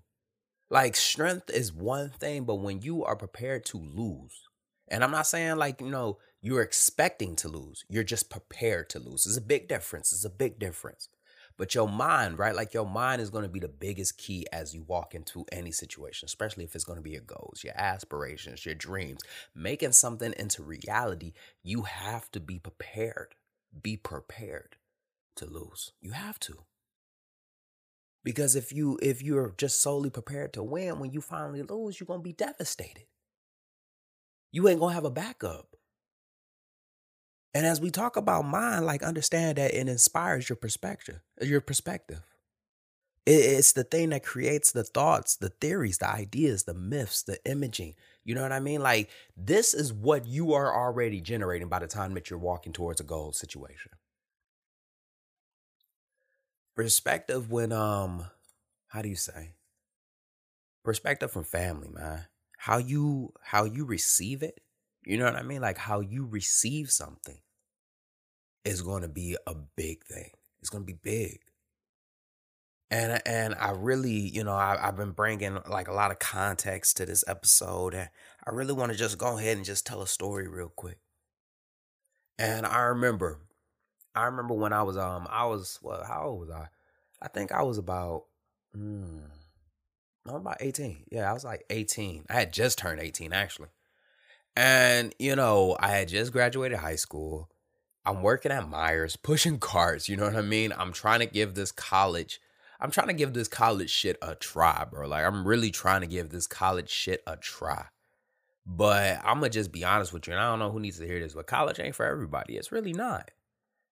Like 0.68 0.96
strength 0.96 1.50
is 1.50 1.72
one 1.72 2.10
thing, 2.10 2.44
but 2.44 2.56
when 2.56 2.82
you 2.82 3.04
are 3.04 3.16
prepared 3.16 3.64
to 3.66 3.78
lose, 3.78 4.48
and 4.88 5.02
I'm 5.02 5.10
not 5.10 5.26
saying 5.26 5.56
like, 5.56 5.80
you 5.80 5.90
know, 5.90 6.18
you're 6.42 6.62
expecting 6.62 7.36
to 7.36 7.48
lose, 7.48 7.84
you're 7.88 8.04
just 8.04 8.30
prepared 8.30 8.88
to 8.90 8.98
lose. 8.98 9.26
It's 9.26 9.36
a 9.36 9.42
big 9.42 9.68
difference. 9.68 10.12
It's 10.12 10.24
a 10.24 10.30
big 10.30 10.58
difference. 10.58 11.08
But 11.56 11.74
your 11.74 11.88
mind, 11.88 12.38
right? 12.38 12.54
Like 12.54 12.72
your 12.72 12.86
mind 12.86 13.20
is 13.20 13.30
going 13.30 13.42
to 13.42 13.50
be 13.50 13.60
the 13.60 13.68
biggest 13.68 14.16
key 14.16 14.46
as 14.52 14.74
you 14.74 14.82
walk 14.82 15.14
into 15.14 15.44
any 15.52 15.72
situation, 15.72 16.26
especially 16.26 16.64
if 16.64 16.74
it's 16.74 16.84
going 16.84 16.96
to 16.96 17.02
be 17.02 17.10
your 17.10 17.20
goals, 17.20 17.62
your 17.62 17.74
aspirations, 17.76 18.64
your 18.64 18.74
dreams. 18.74 19.20
Making 19.54 19.92
something 19.92 20.32
into 20.38 20.62
reality, 20.62 21.32
you 21.62 21.82
have 21.82 22.30
to 22.32 22.40
be 22.40 22.58
prepared. 22.58 23.34
Be 23.82 23.96
prepared 23.96 24.76
to 25.36 25.46
lose. 25.46 25.92
You 26.00 26.12
have 26.12 26.40
to. 26.40 26.64
Because 28.22 28.54
if 28.54 28.72
you 28.72 28.98
if 29.02 29.22
you're 29.22 29.54
just 29.56 29.80
solely 29.80 30.10
prepared 30.10 30.52
to 30.54 30.62
win, 30.62 30.98
when 30.98 31.12
you 31.12 31.20
finally 31.20 31.62
lose, 31.62 31.98
you're 31.98 32.06
gonna 32.06 32.22
be 32.22 32.32
devastated. 32.32 33.06
You 34.52 34.68
ain't 34.68 34.80
gonna 34.80 34.94
have 34.94 35.04
a 35.04 35.10
backup. 35.10 35.76
And 37.54 37.66
as 37.66 37.80
we 37.80 37.90
talk 37.90 38.16
about 38.16 38.44
mind, 38.44 38.86
like 38.86 39.02
understand 39.02 39.58
that 39.58 39.74
it 39.74 39.88
inspires 39.88 40.48
your 40.48 40.56
perspective, 40.56 41.20
your 41.40 41.60
perspective. 41.60 42.20
It's 43.26 43.72
the 43.72 43.84
thing 43.84 44.10
that 44.10 44.24
creates 44.24 44.72
the 44.72 44.82
thoughts, 44.82 45.36
the 45.36 45.50
theories, 45.50 45.98
the 45.98 46.08
ideas, 46.08 46.64
the 46.64 46.74
myths, 46.74 47.22
the 47.22 47.38
imaging. 47.44 47.94
You 48.24 48.34
know 48.34 48.42
what 48.42 48.52
I 48.52 48.60
mean? 48.60 48.82
Like 48.82 49.10
this 49.36 49.74
is 49.74 49.92
what 49.92 50.26
you 50.26 50.52
are 50.54 50.74
already 50.74 51.20
generating 51.20 51.68
by 51.68 51.78
the 51.80 51.86
time 51.86 52.14
that 52.14 52.30
you're 52.30 52.38
walking 52.38 52.72
towards 52.72 53.00
a 53.00 53.04
goal 53.04 53.32
situation 53.32 53.92
perspective 56.74 57.50
when 57.50 57.72
um 57.72 58.26
how 58.88 59.02
do 59.02 59.08
you 59.08 59.16
say? 59.16 59.54
Perspective 60.84 61.30
from 61.30 61.44
family 61.44 61.88
man. 61.88 62.26
How 62.58 62.78
you 62.78 63.32
how 63.42 63.64
you 63.64 63.84
receive 63.84 64.42
it 64.42 64.60
you 65.04 65.16
know 65.18 65.24
what 65.24 65.36
i 65.36 65.42
mean? 65.42 65.60
Like 65.60 65.78
how 65.78 66.00
you 66.00 66.26
receive 66.26 66.90
something 66.90 67.38
is 68.64 68.82
going 68.82 69.02
to 69.02 69.08
be 69.08 69.36
a 69.46 69.54
big 69.54 70.04
thing. 70.04 70.30
It's 70.60 70.68
going 70.68 70.84
to 70.84 70.92
be 70.92 70.98
big. 71.02 71.40
And 72.92 73.22
and 73.24 73.54
i 73.54 73.70
really 73.70 74.18
you 74.18 74.42
know 74.42 74.52
I, 74.52 74.76
i've 74.88 74.96
been 74.96 75.12
bringing 75.12 75.58
like 75.68 75.86
a 75.86 75.92
lot 75.92 76.10
of 76.10 76.18
context 76.18 76.96
to 76.96 77.06
this 77.06 77.22
episode 77.28 77.94
and 77.94 78.08
i 78.44 78.50
really 78.50 78.72
want 78.72 78.90
to 78.90 78.98
just 78.98 79.16
go 79.16 79.38
ahead 79.38 79.56
and 79.56 79.64
just 79.64 79.86
tell 79.86 80.02
a 80.02 80.08
story 80.08 80.48
real 80.48 80.72
quick. 80.74 80.98
And 82.36 82.66
i 82.66 82.80
remember 82.80 83.38
I 84.14 84.24
remember 84.24 84.54
when 84.54 84.72
I 84.72 84.82
was 84.82 84.96
um 84.96 85.26
I 85.30 85.46
was 85.46 85.78
well 85.82 86.04
how 86.04 86.24
old 86.24 86.40
was 86.40 86.50
I? 86.50 86.68
I 87.22 87.28
think 87.28 87.52
I 87.52 87.62
was 87.62 87.78
about 87.78 88.24
mm, 88.76 89.22
I'm 90.26 90.34
about 90.34 90.58
18. 90.60 91.04
Yeah, 91.10 91.30
I 91.30 91.32
was 91.32 91.44
like 91.44 91.64
18. 91.70 92.26
I 92.28 92.32
had 92.34 92.52
just 92.52 92.78
turned 92.78 93.00
18 93.00 93.32
actually. 93.32 93.68
And 94.56 95.14
you 95.18 95.36
know, 95.36 95.76
I 95.78 95.88
had 95.88 96.08
just 96.08 96.32
graduated 96.32 96.78
high 96.78 96.96
school. 96.96 97.50
I'm 98.04 98.22
working 98.22 98.52
at 98.52 98.68
Meijer's 98.68 99.16
pushing 99.22 99.58
carts, 99.58 100.08
you 100.08 100.16
know 100.16 100.24
what 100.24 100.36
I 100.36 100.42
mean? 100.42 100.72
I'm 100.76 100.92
trying 100.92 101.20
to 101.20 101.26
give 101.26 101.54
this 101.54 101.72
college 101.72 102.40
I'm 102.80 102.90
trying 102.90 103.08
to 103.08 103.12
give 103.12 103.34
this 103.34 103.48
college 103.48 103.90
shit 103.90 104.16
a 104.22 104.34
try, 104.34 104.86
bro. 104.90 105.06
Like 105.06 105.24
I'm 105.24 105.46
really 105.46 105.70
trying 105.70 106.00
to 106.00 106.06
give 106.06 106.30
this 106.30 106.46
college 106.46 106.88
shit 106.88 107.22
a 107.26 107.36
try. 107.36 107.86
But 108.66 109.20
I'm 109.22 109.36
gonna 109.36 109.50
just 109.50 109.72
be 109.72 109.84
honest 109.84 110.12
with 110.12 110.26
you, 110.26 110.32
and 110.32 110.40
I 110.40 110.48
don't 110.50 110.58
know 110.58 110.70
who 110.70 110.80
needs 110.80 110.98
to 110.98 111.06
hear 111.06 111.20
this, 111.20 111.34
but 111.34 111.46
college 111.46 111.80
ain't 111.80 111.94
for 111.94 112.06
everybody. 112.06 112.56
It's 112.56 112.72
really 112.72 112.92
not 112.92 113.30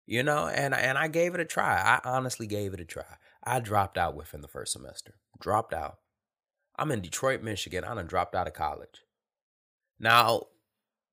you 0.09 0.23
know 0.23 0.49
and 0.49 0.75
and 0.75 0.97
i 0.97 1.07
gave 1.07 1.35
it 1.35 1.41
a 1.41 1.45
try. 1.45 1.77
I 1.77 2.01
honestly 2.03 2.47
gave 2.47 2.73
it 2.73 2.81
a 2.81 2.85
try. 2.85 3.19
I 3.45 3.61
dropped 3.61 3.99
out 3.99 4.17
within 4.17 4.41
the 4.41 4.49
first 4.49 4.73
semester. 4.73 5.15
Dropped 5.39 5.75
out. 5.75 5.99
I'm 6.77 6.91
in 6.91 7.03
detroit 7.03 7.43
michigan. 7.43 7.85
I 7.85 7.95
done 7.95 8.07
dropped 8.07 8.35
out 8.35 8.47
of 8.47 8.55
college. 8.55 9.03
Now 10.01 10.45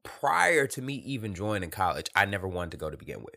prior 0.03 0.65
to 0.67 0.81
me 0.81 0.93
even 0.93 1.33
joining 1.33 1.71
college 1.71 2.07
i 2.15 2.25
never 2.25 2.47
wanted 2.47 2.71
to 2.71 2.77
go 2.77 2.89
to 2.89 2.97
begin 2.97 3.19
with. 3.19 3.35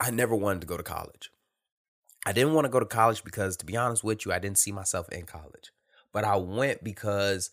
I 0.00 0.10
never 0.10 0.34
wanted 0.34 0.62
to 0.62 0.66
go 0.66 0.76
to 0.76 0.82
college. 0.82 1.30
I 2.26 2.32
didn't 2.32 2.54
want 2.54 2.64
to 2.64 2.70
go 2.70 2.80
to 2.80 2.86
college 2.86 3.22
because 3.22 3.56
to 3.58 3.66
be 3.66 3.76
honest 3.76 4.02
with 4.02 4.26
you 4.26 4.32
i 4.32 4.40
didn't 4.40 4.58
see 4.58 4.72
myself 4.72 5.08
in 5.10 5.26
college. 5.26 5.70
But 6.12 6.24
i 6.24 6.34
went 6.34 6.82
because 6.82 7.50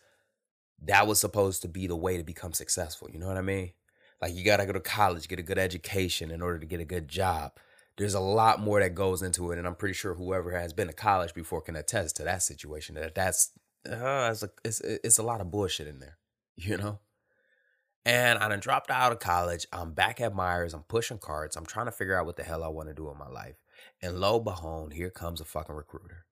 that 0.82 1.06
was 1.06 1.20
supposed 1.20 1.62
to 1.62 1.68
be 1.68 1.86
the 1.86 1.96
way 1.96 2.18
to 2.18 2.24
become 2.24 2.53
successful 2.53 3.10
you 3.12 3.20
know 3.20 3.27
what 3.27 3.38
i 3.38 3.41
mean 3.41 3.74
like 4.21 4.33
you 4.33 4.43
gotta 4.43 4.65
go 4.65 4.73
to 4.73 4.79
college, 4.79 5.27
get 5.27 5.39
a 5.39 5.43
good 5.43 5.57
education 5.57 6.31
in 6.31 6.41
order 6.41 6.59
to 6.59 6.65
get 6.65 6.79
a 6.79 6.85
good 6.85 7.07
job. 7.07 7.53
There's 7.97 8.13
a 8.13 8.19
lot 8.19 8.59
more 8.59 8.79
that 8.79 8.95
goes 8.95 9.21
into 9.21 9.51
it, 9.51 9.57
and 9.57 9.67
I'm 9.67 9.75
pretty 9.75 9.93
sure 9.93 10.13
whoever 10.13 10.51
has 10.51 10.73
been 10.73 10.88
to 10.88 10.93
college 10.93 11.33
before 11.33 11.61
can 11.61 11.75
attest 11.75 12.15
to 12.17 12.23
that 12.23 12.43
situation. 12.43 12.95
That 12.95 13.15
that's 13.15 13.51
uh, 13.89 14.29
it's, 14.31 14.43
a, 14.43 14.49
it's 14.63 14.81
it's 14.81 15.17
a 15.17 15.23
lot 15.23 15.41
of 15.41 15.51
bullshit 15.51 15.88
in 15.88 15.99
there, 15.99 16.17
you 16.55 16.77
know. 16.77 16.99
And 18.05 18.39
I 18.39 18.47
done 18.47 18.59
dropped 18.59 18.89
out 18.89 19.11
of 19.11 19.19
college. 19.19 19.67
I'm 19.73 19.93
back 19.93 20.21
at 20.21 20.33
Meijer's. 20.33 20.73
I'm 20.73 20.83
pushing 20.83 21.17
carts. 21.17 21.55
I'm 21.55 21.65
trying 21.65 21.85
to 21.85 21.91
figure 21.91 22.17
out 22.17 22.25
what 22.25 22.38
the 22.38 22.43
hell 22.43 22.63
I 22.63 22.69
want 22.69 22.88
to 22.88 22.95
do 22.95 23.11
in 23.11 23.17
my 23.17 23.27
life. 23.27 23.55
And 24.01 24.19
lo 24.19 24.39
behold, 24.39 24.93
here 24.93 25.09
comes 25.09 25.41
a 25.41 25.45
fucking 25.45 25.75
recruiter. 25.75 26.25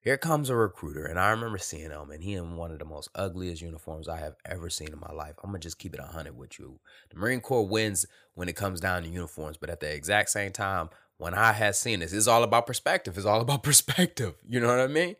Here 0.00 0.16
comes 0.16 0.48
a 0.48 0.54
recruiter, 0.54 1.04
and 1.04 1.18
I 1.18 1.30
remember 1.30 1.58
seeing 1.58 1.90
him, 1.90 2.10
and 2.10 2.22
he 2.22 2.34
in 2.34 2.56
one 2.56 2.70
of 2.70 2.78
the 2.78 2.84
most 2.84 3.08
ugliest 3.16 3.60
uniforms 3.60 4.08
I 4.08 4.18
have 4.18 4.36
ever 4.44 4.70
seen 4.70 4.92
in 4.92 5.00
my 5.00 5.12
life. 5.12 5.34
I'm 5.42 5.50
gonna 5.50 5.58
just 5.58 5.78
keep 5.78 5.92
it 5.92 6.00
hundred 6.00 6.36
with 6.36 6.58
you. 6.58 6.78
The 7.10 7.16
Marine 7.16 7.40
Corps 7.40 7.66
wins 7.66 8.06
when 8.34 8.48
it 8.48 8.54
comes 8.54 8.80
down 8.80 9.02
to 9.02 9.08
uniforms, 9.08 9.56
but 9.56 9.70
at 9.70 9.80
the 9.80 9.92
exact 9.92 10.30
same 10.30 10.52
time, 10.52 10.90
when 11.16 11.34
I 11.34 11.52
had 11.52 11.74
seen 11.74 11.98
this, 11.98 12.12
it's 12.12 12.28
all 12.28 12.44
about 12.44 12.66
perspective. 12.66 13.16
It's 13.16 13.26
all 13.26 13.40
about 13.42 13.64
perspective. 13.64 14.34
You 14.48 14.60
know 14.60 14.68
what 14.68 14.80
I 14.80 14.86
mean? 14.86 15.16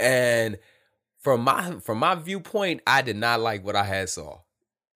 And 0.00 0.58
from 1.18 1.42
my 1.42 1.78
from 1.78 1.98
my 1.98 2.16
viewpoint, 2.16 2.82
I 2.86 3.00
did 3.00 3.16
not 3.16 3.40
like 3.40 3.64
what 3.64 3.76
I 3.76 3.84
had 3.84 4.08
saw, 4.08 4.40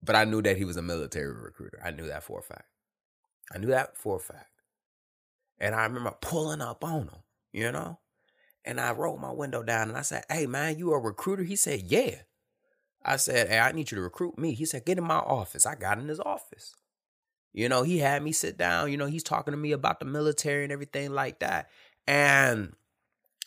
but 0.02 0.16
I 0.16 0.24
knew 0.24 0.42
that 0.42 0.56
he 0.56 0.64
was 0.64 0.76
a 0.76 0.82
military 0.82 1.32
recruiter. 1.32 1.80
I 1.84 1.92
knew 1.92 2.08
that 2.08 2.24
for 2.24 2.40
a 2.40 2.42
fact. 2.42 2.66
I 3.54 3.58
knew 3.58 3.68
that 3.68 3.96
for 3.96 4.16
a 4.16 4.20
fact. 4.20 4.50
And 5.60 5.74
I 5.74 5.84
remember 5.84 6.14
pulling 6.20 6.60
up 6.60 6.84
on 6.84 7.02
him, 7.02 7.22
you 7.52 7.72
know? 7.72 7.98
And 8.68 8.78
I 8.78 8.92
rolled 8.92 9.20
my 9.20 9.32
window 9.32 9.62
down 9.62 9.88
and 9.88 9.96
I 9.96 10.02
said, 10.02 10.24
Hey 10.30 10.46
man, 10.46 10.78
you 10.78 10.92
a 10.92 10.98
recruiter? 10.98 11.42
He 11.42 11.56
said, 11.56 11.82
Yeah. 11.86 12.16
I 13.02 13.16
said, 13.16 13.48
Hey, 13.48 13.58
I 13.58 13.72
need 13.72 13.90
you 13.90 13.96
to 13.96 14.02
recruit 14.02 14.38
me. 14.38 14.52
He 14.52 14.66
said, 14.66 14.84
Get 14.84 14.98
in 14.98 15.04
my 15.04 15.16
office. 15.16 15.64
I 15.64 15.74
got 15.74 15.98
in 15.98 16.06
his 16.06 16.20
office. 16.20 16.74
You 17.54 17.70
know, 17.70 17.82
he 17.82 17.98
had 17.98 18.22
me 18.22 18.30
sit 18.30 18.58
down. 18.58 18.92
You 18.92 18.98
know, 18.98 19.06
he's 19.06 19.22
talking 19.22 19.52
to 19.52 19.58
me 19.58 19.72
about 19.72 20.00
the 20.00 20.04
military 20.04 20.64
and 20.64 20.72
everything 20.72 21.12
like 21.12 21.38
that. 21.38 21.70
And 22.06 22.74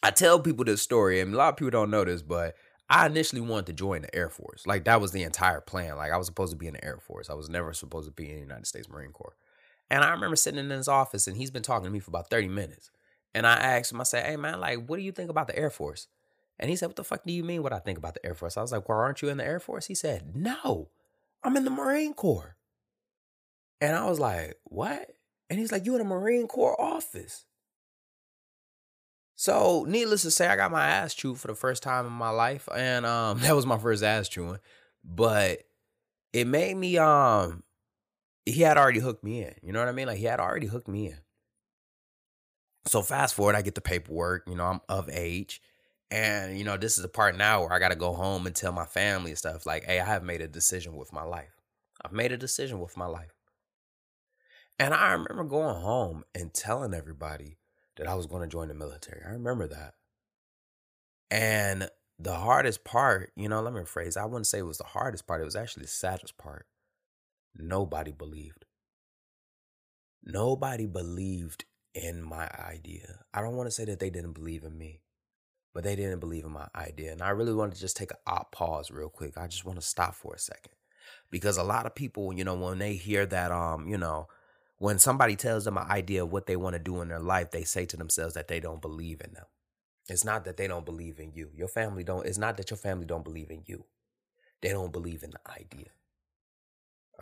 I 0.01 0.10
tell 0.10 0.40
people 0.40 0.66
this 0.66 0.82
story, 0.82 1.20
and 1.20 1.34
a 1.34 1.38
lot 1.38 1.50
of 1.50 1.58
people 1.58 1.70
don't 1.70 1.92
know 1.92 2.04
this, 2.04 2.24
but 2.24 2.56
I 2.90 3.06
initially 3.06 3.42
wanted 3.42 3.68
to 3.68 3.74
join 3.74 4.01
the 4.01 4.13
Air 4.13 4.30
Force. 4.30 4.66
Like 4.66 4.86
that 4.86 5.00
was 5.00 5.12
the 5.12 5.22
entire 5.22 5.62
plan. 5.62 5.98
Like 5.98 6.12
I 6.12 6.18
was 6.18 6.25
supposed 6.25 6.51
to 6.51 6.58
be 6.58 6.68
in 6.68 6.74
the 6.74 6.84
Air 6.84 6.98
Force. 6.98 7.30
I 7.30 7.36
was 7.36 7.48
never 7.48 7.74
supposed 7.74 8.08
to 8.08 8.12
be 8.12 8.30
in 8.30 8.36
the 8.36 8.42
United 8.42 8.66
States 8.66 8.90
Marine 8.90 9.12
Corps. 9.12 9.36
And 9.92 10.04
I 10.04 10.10
remember 10.10 10.36
sitting 10.36 10.60
in 10.60 10.70
his 10.72 10.88
office 10.88 11.28
and 11.28 11.38
he's 11.38 11.51
been 11.51 11.63
talking 11.63 11.86
to 11.86 11.92
me 11.92 12.00
for 12.00 12.10
about 12.10 12.30
30 12.30 12.48
minutes. 12.48 12.90
And 13.34 13.48
I 13.48 13.54
asked 13.54 13.92
him, 13.92 14.02
I 14.02 14.04
said, 14.04 14.26
Hey 14.26 14.36
man, 14.36 14.60
like, 14.60 14.86
what 14.88 14.98
do 14.98 15.04
you 15.04 15.12
think 15.12 15.30
about 15.30 15.48
the 15.48 15.58
Air 15.58 15.70
Force? 15.70 16.08
And 16.60 16.70
he 16.70 16.76
said, 16.76 16.88
What 16.88 16.96
the 16.96 17.04
fuck 17.04 17.24
do 17.24 17.34
you 17.34 17.44
mean 17.44 17.64
what 17.64 17.74
I 17.74 17.80
think 17.80 17.98
about 17.98 18.14
the 18.14 18.26
Air 18.26 18.36
Force? 18.36 18.58
I 18.58 18.62
was 18.62 18.72
like, 18.72 18.88
Well, 18.88 18.98
aren't 18.98 19.22
you 19.22 19.30
in 19.30 19.38
the 19.38 19.46
Air 19.46 19.60
Force? 19.60 19.88
He 19.88 19.96
said, 19.96 20.36
No, 20.36 20.90
I'm 21.44 21.58
in 21.58 21.66
the 21.66 21.72
Marine 21.72 22.14
Corps. 22.14 22.58
And 23.80 23.96
I 23.96 24.10
was 24.10 24.20
like, 24.20 24.58
What? 24.66 25.08
And 25.50 25.60
he's 25.60 25.72
like, 25.72 25.86
You 25.86 25.94
in 25.94 26.00
the 26.00 26.06
Marine 26.06 26.48
Corps 26.48 26.80
office. 26.80 27.46
So, 29.36 29.86
needless 29.88 30.22
to 30.22 30.30
say, 30.30 30.48
I 30.48 30.56
got 30.56 30.72
my 30.72 30.86
ass 30.86 31.16
chewed 31.16 31.40
for 31.40 31.48
the 31.48 31.56
first 31.56 31.82
time 31.82 32.06
in 32.06 32.12
my 32.12 32.30
life, 32.30 32.70
and 32.76 33.08
um, 33.08 33.40
that 33.42 33.56
was 33.56 33.66
my 33.66 33.80
first 33.80 34.04
ass 34.04 34.30
chewing. 34.30 34.60
But 35.04 35.64
it 36.32 36.46
made 36.46 36.78
me 36.78 36.98
um, 37.00 37.64
he 38.46 38.62
had 38.62 38.78
already 38.78 39.00
hooked 39.00 39.24
me 39.24 39.44
in. 39.44 39.54
You 39.62 39.74
know 39.74 39.80
what 39.80 39.88
I 39.88 39.94
mean? 39.94 40.08
Like 40.08 40.18
he 40.18 40.26
had 40.26 40.40
already 40.40 40.68
hooked 40.68 40.88
me 40.88 41.08
in. 41.08 41.18
So 42.86 43.02
fast 43.02 43.36
forward, 43.36 43.56
I 43.56 43.62
get 43.62 43.76
the 43.76 43.82
paperwork. 43.82 44.44
You 44.48 44.56
know, 44.56 44.66
I'm 44.66 44.82
of 44.90 45.10
age, 45.10 45.62
and 46.10 46.58
you 46.58 46.64
know 46.64 46.78
this 46.78 46.98
is 46.98 47.04
the 47.04 47.10
part 47.10 47.38
now 47.38 47.62
where 47.62 47.74
I 47.74 47.80
got 47.80 47.90
to 47.90 47.96
go 47.96 48.14
home 48.14 48.48
and 48.48 48.56
tell 48.56 48.72
my 48.72 48.86
family 48.86 49.32
and 49.32 49.38
stuff. 49.38 49.66
Like, 49.66 49.86
hey, 49.86 50.00
I 50.00 50.06
have 50.06 50.24
made 50.24 50.42
a 50.42 50.48
decision 50.48 50.96
with 50.96 51.14
my 51.14 51.24
life. 51.24 51.62
I've 52.04 52.12
made 52.12 52.32
a 52.32 52.38
decision 52.38 52.80
with 52.80 52.98
my 52.98 53.06
life. 53.06 53.36
And 54.80 54.96
I 54.96 55.12
remember 55.12 55.44
going 55.44 55.80
home 55.80 56.24
and 56.34 56.54
telling 56.54 56.96
everybody 56.96 57.58
that 57.98 58.08
I 58.08 58.16
was 58.16 58.26
going 58.26 58.42
to 58.42 58.48
join 58.48 58.68
the 58.68 58.74
military. 58.74 59.22
I 59.24 59.34
remember 59.34 59.68
that. 59.68 59.94
And 61.30 61.88
the 62.18 62.36
hardest 62.36 62.84
part, 62.84 63.32
you 63.36 63.48
know, 63.48 63.62
let 63.62 63.74
me 63.74 63.80
rephrase, 63.80 64.18
I 64.18 64.26
wouldn't 64.26 64.48
say 64.48 64.60
it 64.60 64.66
was 64.66 64.80
the 64.80 64.84
hardest 64.84 65.28
part, 65.28 65.42
it 65.42 65.46
was 65.46 65.56
actually 65.56 65.84
the 65.84 65.90
saddest 65.90 66.38
part. 66.38 66.66
Nobody 67.56 68.12
believed. 68.12 68.66
Nobody 70.24 70.88
believed 70.88 71.66
in 71.94 72.22
my 72.22 72.50
idea. 72.60 73.20
I 73.34 73.42
don't 73.42 73.56
want 73.56 73.68
to 73.68 73.72
say 73.72 73.86
that 73.86 74.00
they 74.00 74.10
didn't 74.10 74.34
believe 74.34 74.64
in 74.64 74.78
me, 74.78 75.02
but 75.74 75.84
they 75.84 75.96
didn't 75.96 76.20
believe 76.20 76.46
in 76.46 76.52
my 76.52 76.68
idea. 76.76 77.12
And 77.12 77.22
I 77.22 77.30
really 77.30 77.54
want 77.54 77.74
to 77.74 77.80
just 77.80 77.98
take 77.98 78.12
a 78.12 78.46
pause 78.46 78.92
real 78.92 79.10
quick. 79.10 79.38
I 79.38 79.48
just 79.48 79.66
want 79.66 79.80
to 79.80 79.86
stop 79.86 80.16
for 80.16 80.34
a 80.34 80.40
second. 80.40 80.74
Because 81.30 81.58
a 81.58 81.64
lot 81.64 81.86
of 81.86 81.96
people, 81.96 82.34
you 82.34 82.44
know, 82.44 82.56
when 82.56 82.80
they 82.80 82.94
hear 82.94 83.26
that 83.26 83.52
um, 83.52 83.88
you 83.88 83.98
know, 83.98 84.28
when 84.78 85.00
somebody 85.00 85.36
tells 85.36 85.66
them 85.66 85.78
an 85.78 85.90
idea 85.90 86.24
of 86.24 86.32
what 86.32 86.46
they 86.46 86.56
want 86.56 86.74
to 86.74 86.80
do 86.80 87.02
in 87.02 87.10
their 87.10 87.20
life, 87.20 87.52
they 87.52 87.64
say 87.64 87.86
to 87.86 87.98
themselves 87.98 88.34
that 88.34 88.48
they 88.48 88.60
don't 88.60 88.82
believe 88.82 89.22
in 89.22 89.34
them. 89.34 89.46
It's 90.08 90.26
not 90.26 90.46
that 90.46 90.58
they 90.58 90.68
don't 90.68 90.86
believe 90.86 91.20
in 91.20 91.32
you. 91.34 91.50
Your 91.56 91.68
family 91.68 92.04
don't. 92.04 92.26
It's 92.26 92.38
not 92.38 92.58
that 92.58 92.70
your 92.70 92.78
family 92.78 93.06
don't 93.06 93.24
believe 93.24 93.50
in 93.52 93.64
you. 93.66 93.86
They 94.62 94.70
don't 94.70 94.92
believe 94.92 95.24
in 95.24 95.32
the 95.32 95.52
idea. 95.52 95.90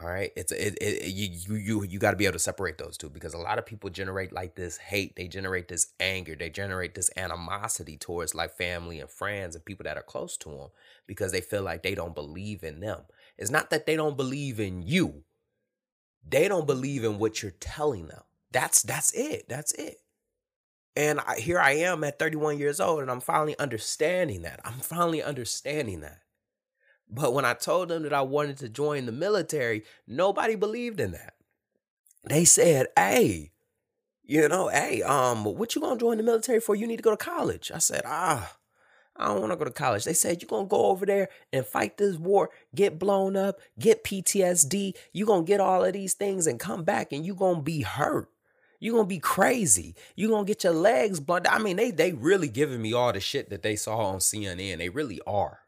All 0.01 0.07
right, 0.09 0.31
it's 0.37 0.51
it, 0.51 0.77
it 0.81 1.07
you 1.13 1.55
you 1.55 1.83
you 1.83 1.99
got 1.99 2.11
to 2.11 2.17
be 2.17 2.25
able 2.25 2.33
to 2.33 2.39
separate 2.39 2.77
those 2.77 2.97
two 2.97 3.09
because 3.09 3.33
a 3.33 3.37
lot 3.37 3.59
of 3.59 3.65
people 3.65 3.89
generate 3.89 4.31
like 4.31 4.55
this 4.55 4.77
hate, 4.77 5.15
they 5.17 5.27
generate 5.27 5.67
this 5.67 5.87
anger, 5.99 6.35
they 6.39 6.49
generate 6.49 6.95
this 6.95 7.09
animosity 7.17 7.97
towards 7.97 8.33
like 8.33 8.55
family 8.55 8.99
and 9.01 9.09
friends 9.09 9.55
and 9.55 9.65
people 9.65 9.83
that 9.83 9.97
are 9.97 10.03
close 10.03 10.37
to 10.37 10.49
them 10.49 10.67
because 11.07 11.33
they 11.33 11.41
feel 11.41 11.63
like 11.63 11.83
they 11.83 11.95
don't 11.95 12.15
believe 12.15 12.63
in 12.63 12.79
them. 12.79 13.01
It's 13.37 13.51
not 13.51 13.71
that 13.71 13.85
they 13.85 13.97
don't 13.97 14.17
believe 14.17 14.59
in 14.59 14.83
you 14.83 15.23
they 16.27 16.47
don't 16.47 16.67
believe 16.67 17.03
in 17.03 17.17
what 17.19 17.41
you're 17.41 17.51
telling 17.59 18.07
them. 18.07 18.21
That's 18.51 18.81
that's 18.81 19.13
it. 19.13 19.47
That's 19.47 19.71
it. 19.73 19.97
And 20.95 21.19
I, 21.21 21.39
here 21.39 21.59
I 21.59 21.71
am 21.73 22.03
at 22.03 22.19
31 22.19 22.57
years 22.57 22.79
old, 22.79 23.01
and 23.01 23.11
I'm 23.11 23.21
finally 23.21 23.57
understanding 23.59 24.41
that. 24.41 24.59
I'm 24.65 24.79
finally 24.79 25.23
understanding 25.23 26.01
that. 26.01 26.19
But 27.09 27.33
when 27.33 27.45
I 27.45 27.53
told 27.53 27.89
them 27.89 28.03
that 28.03 28.13
I 28.13 28.21
wanted 28.21 28.57
to 28.57 28.69
join 28.69 29.05
the 29.05 29.11
military, 29.11 29.83
nobody 30.07 30.55
believed 30.55 30.99
in 30.99 31.11
that. 31.11 31.33
They 32.23 32.45
said, 32.45 32.87
"Hey, 32.95 33.51
you 34.23 34.47
know, 34.47 34.67
hey, 34.67 35.01
um, 35.01 35.43
what 35.43 35.75
you 35.75 35.81
gonna 35.81 35.99
join 35.99 36.17
the 36.17 36.23
military 36.23 36.59
for? 36.59 36.75
You 36.75 36.87
need 36.87 36.97
to 36.97 37.03
go 37.03 37.11
to 37.11 37.17
college." 37.17 37.71
I 37.73 37.79
said, 37.79 38.03
"Ah, 38.05 38.59
I 39.19 39.27
don't 39.27 39.41
want 39.41 39.51
to 39.51 39.57
go 39.57 39.65
to 39.65 39.71
college. 39.71 40.05
They 40.05 40.13
said, 40.13 40.41
you're 40.41 40.47
going 40.47 40.65
to 40.65 40.69
go 40.69 40.85
over 40.85 41.05
there 41.05 41.27
and 41.51 41.65
fight 41.65 41.97
this 41.97 42.15
war, 42.15 42.51
get 42.73 42.97
blown 42.97 43.35
up, 43.35 43.59
get 43.77 44.05
PTSD. 44.05 44.93
You're 45.11 45.27
going 45.27 45.45
to 45.45 45.47
get 45.47 45.59
all 45.59 45.83
of 45.83 45.91
these 45.91 46.13
things 46.13 46.47
and 46.47 46.57
come 46.57 46.85
back 46.85 47.11
and 47.11 47.25
you're 47.25 47.35
going 47.35 47.57
to 47.57 47.61
be 47.61 47.81
hurt. 47.81 48.29
You're 48.79 48.93
going 48.93 49.05
to 49.05 49.09
be 49.09 49.19
crazy. 49.19 49.93
You're 50.15 50.29
going 50.29 50.45
to 50.45 50.47
get 50.47 50.63
your 50.63 50.73
legs 50.73 51.19
blood. 51.19 51.45
I 51.47 51.59
mean, 51.59 51.75
they, 51.75 51.91
they 51.91 52.13
really 52.13 52.47
giving 52.47 52.81
me 52.81 52.93
all 52.93 53.11
the 53.11 53.19
shit 53.19 53.49
that 53.49 53.61
they 53.61 53.75
saw 53.75 53.97
on 53.97 54.19
CNN. 54.19 54.77
They 54.77 54.87
really 54.87 55.19
are, 55.27 55.59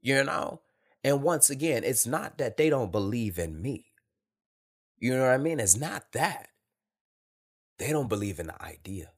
you 0.00 0.24
know? 0.24 0.60
And 1.04 1.22
once 1.22 1.50
again, 1.50 1.82
it's 1.84 2.06
not 2.06 2.38
that 2.38 2.56
they 2.56 2.70
don't 2.70 2.92
believe 2.92 3.38
in 3.38 3.60
me. 3.60 3.86
You 4.98 5.14
know 5.14 5.22
what 5.22 5.32
I 5.32 5.38
mean? 5.38 5.58
It's 5.58 5.76
not 5.76 6.12
that. 6.12 6.48
They 7.78 7.90
don't 7.90 8.08
believe 8.08 8.38
in 8.38 8.46
the 8.46 8.62
idea. 8.62 9.10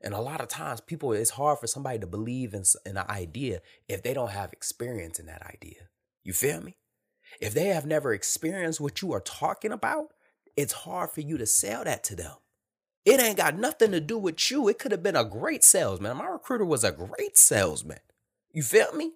And 0.00 0.14
a 0.14 0.20
lot 0.20 0.40
of 0.40 0.48
times, 0.48 0.80
people, 0.80 1.12
it's 1.12 1.30
hard 1.30 1.58
for 1.58 1.66
somebody 1.66 1.98
to 1.98 2.06
believe 2.06 2.54
in, 2.54 2.62
in 2.84 2.96
an 2.96 3.06
idea 3.08 3.60
if 3.88 4.02
they 4.02 4.14
don't 4.14 4.30
have 4.30 4.52
experience 4.52 5.18
in 5.18 5.26
that 5.26 5.42
idea. 5.42 5.88
You 6.22 6.32
feel 6.32 6.60
me? 6.60 6.76
If 7.40 7.54
they 7.54 7.68
have 7.68 7.86
never 7.86 8.12
experienced 8.12 8.80
what 8.80 9.02
you 9.02 9.12
are 9.12 9.20
talking 9.20 9.72
about, 9.72 10.08
it's 10.56 10.72
hard 10.72 11.10
for 11.10 11.20
you 11.20 11.38
to 11.38 11.46
sell 11.46 11.84
that 11.84 12.04
to 12.04 12.16
them. 12.16 12.34
It 13.04 13.20
ain't 13.20 13.38
got 13.38 13.56
nothing 13.56 13.92
to 13.92 14.00
do 14.00 14.18
with 14.18 14.50
you. 14.50 14.68
It 14.68 14.78
could 14.78 14.92
have 14.92 15.02
been 15.02 15.16
a 15.16 15.24
great 15.24 15.64
salesman. 15.64 16.18
My 16.18 16.26
recruiter 16.26 16.64
was 16.64 16.84
a 16.84 16.92
great 16.92 17.38
salesman. 17.38 18.00
You 18.52 18.62
feel 18.62 18.92
me? 18.92 19.12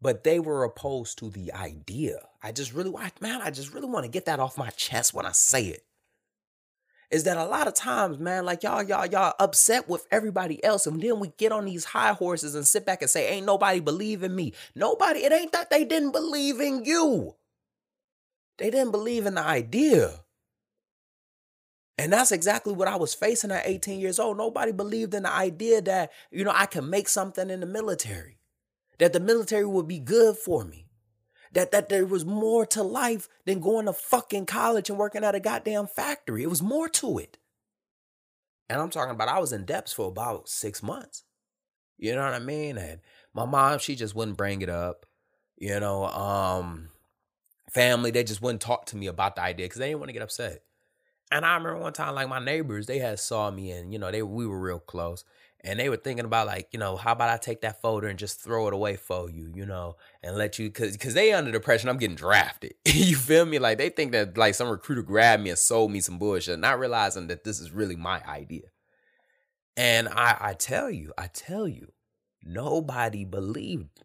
But 0.00 0.22
they 0.22 0.38
were 0.38 0.64
opposed 0.64 1.18
to 1.18 1.30
the 1.30 1.52
idea. 1.52 2.20
I 2.42 2.52
just 2.52 2.72
really, 2.72 2.92
man, 3.20 3.42
I 3.42 3.50
just 3.50 3.74
really 3.74 3.88
want 3.88 4.04
to 4.04 4.10
get 4.10 4.26
that 4.26 4.38
off 4.38 4.56
my 4.56 4.70
chest 4.70 5.12
when 5.12 5.26
I 5.26 5.32
say 5.32 5.66
it 5.66 5.84
is 7.10 7.24
that 7.24 7.38
a 7.38 7.44
lot 7.44 7.66
of 7.66 7.74
times, 7.74 8.18
man, 8.18 8.44
like 8.44 8.62
y'all, 8.62 8.82
y'all, 8.82 9.06
y'all 9.06 9.34
upset 9.38 9.88
with 9.88 10.06
everybody 10.10 10.62
else. 10.62 10.86
And 10.86 11.00
then 11.00 11.20
we 11.20 11.32
get 11.38 11.52
on 11.52 11.64
these 11.64 11.86
high 11.86 12.12
horses 12.12 12.54
and 12.54 12.66
sit 12.66 12.84
back 12.84 13.00
and 13.00 13.10
say, 13.10 13.30
ain't 13.30 13.46
nobody 13.46 13.80
believe 13.80 14.22
in 14.22 14.34
me. 14.34 14.52
Nobody, 14.74 15.20
it 15.20 15.32
ain't 15.32 15.52
that 15.52 15.70
they 15.70 15.84
didn't 15.84 16.12
believe 16.12 16.60
in 16.60 16.84
you. 16.84 17.36
They 18.58 18.70
didn't 18.70 18.90
believe 18.90 19.24
in 19.24 19.34
the 19.36 19.42
idea. 19.42 20.20
And 21.96 22.12
that's 22.12 22.30
exactly 22.30 22.74
what 22.74 22.88
I 22.88 22.96
was 22.96 23.14
facing 23.14 23.50
at 23.50 23.66
18 23.66 24.00
years 24.00 24.18
old. 24.18 24.36
Nobody 24.36 24.72
believed 24.72 25.14
in 25.14 25.22
the 25.22 25.32
idea 25.32 25.80
that, 25.82 26.12
you 26.30 26.44
know, 26.44 26.52
I 26.54 26.66
can 26.66 26.90
make 26.90 27.08
something 27.08 27.48
in 27.50 27.60
the 27.60 27.66
military, 27.66 28.37
that 28.98 29.12
the 29.12 29.20
military 29.20 29.66
would 29.66 29.88
be 29.88 29.98
good 29.98 30.36
for 30.36 30.64
me 30.64 30.88
that 31.52 31.70
that 31.70 31.88
there 31.88 32.06
was 32.06 32.24
more 32.24 32.66
to 32.66 32.82
life 32.82 33.28
than 33.46 33.60
going 33.60 33.86
to 33.86 33.92
fucking 33.92 34.46
college 34.46 34.90
and 34.90 34.98
working 34.98 35.24
at 35.24 35.34
a 35.34 35.40
goddamn 35.40 35.86
factory. 35.86 36.42
It 36.42 36.50
was 36.50 36.62
more 36.62 36.88
to 36.90 37.18
it. 37.18 37.38
And 38.68 38.80
I'm 38.80 38.90
talking 38.90 39.14
about 39.14 39.28
I 39.28 39.38
was 39.38 39.52
in 39.52 39.64
depths 39.64 39.92
for 39.92 40.08
about 40.08 40.48
six 40.48 40.82
months. 40.82 41.24
You 41.96 42.14
know 42.14 42.24
what 42.24 42.34
I 42.34 42.38
mean? 42.38 42.76
And 42.76 43.00
my 43.34 43.46
mom, 43.46 43.78
she 43.78 43.96
just 43.96 44.14
wouldn't 44.14 44.36
bring 44.36 44.62
it 44.62 44.68
up. 44.68 45.06
You 45.56 45.80
know, 45.80 46.04
um, 46.06 46.90
family, 47.70 48.10
they 48.10 48.24
just 48.24 48.42
wouldn't 48.42 48.60
talk 48.60 48.86
to 48.86 48.96
me 48.96 49.06
about 49.06 49.34
the 49.34 49.42
idea 49.42 49.66
because 49.66 49.78
they 49.78 49.88
didn't 49.88 50.00
want 50.00 50.10
to 50.10 50.12
get 50.12 50.22
upset. 50.22 50.62
And 51.30 51.44
I 51.44 51.56
remember 51.56 51.80
one 51.80 51.92
time, 51.92 52.14
like 52.14 52.28
my 52.28 52.38
neighbors, 52.38 52.86
they 52.86 52.98
had 52.98 53.18
saw 53.18 53.50
me 53.50 53.70
and 53.70 53.92
you 53.92 53.98
know, 53.98 54.10
they 54.10 54.22
we 54.22 54.46
were 54.46 54.60
real 54.60 54.78
close 54.78 55.24
and 55.62 55.78
they 55.78 55.88
were 55.88 55.96
thinking 55.96 56.24
about 56.24 56.46
like 56.46 56.68
you 56.72 56.78
know 56.78 56.96
how 56.96 57.12
about 57.12 57.30
i 57.30 57.36
take 57.36 57.60
that 57.62 57.80
folder 57.80 58.06
and 58.06 58.18
just 58.18 58.40
throw 58.40 58.68
it 58.68 58.74
away 58.74 58.96
for 58.96 59.28
you 59.30 59.50
you 59.54 59.66
know 59.66 59.96
and 60.22 60.36
let 60.36 60.58
you 60.58 60.68
because 60.68 60.92
because 60.92 61.14
they 61.14 61.32
under 61.32 61.50
the 61.50 61.60
pressure 61.60 61.88
i'm 61.88 61.98
getting 61.98 62.16
drafted. 62.16 62.74
You 62.98 63.16
feel 63.16 63.46
me? 63.46 63.58
Like 63.58 63.78
they 63.78 63.90
think 63.90 64.12
that 64.12 64.36
like 64.36 64.54
some 64.54 64.68
recruiter 64.68 65.02
grabbed 65.02 65.42
me 65.42 65.50
and 65.50 65.58
sold 65.58 65.92
me 65.92 66.00
some 66.00 66.18
bullshit 66.18 66.58
not 66.58 66.78
realizing 66.78 67.28
that 67.28 67.44
this 67.44 67.60
is 67.60 67.70
really 67.70 67.96
my 67.96 68.22
idea. 68.26 68.68
And 69.76 70.08
i 70.08 70.36
i 70.40 70.54
tell 70.54 70.90
you 70.90 71.12
i 71.16 71.28
tell 71.28 71.68
you 71.68 71.92
nobody 72.42 73.24
believed 73.24 74.02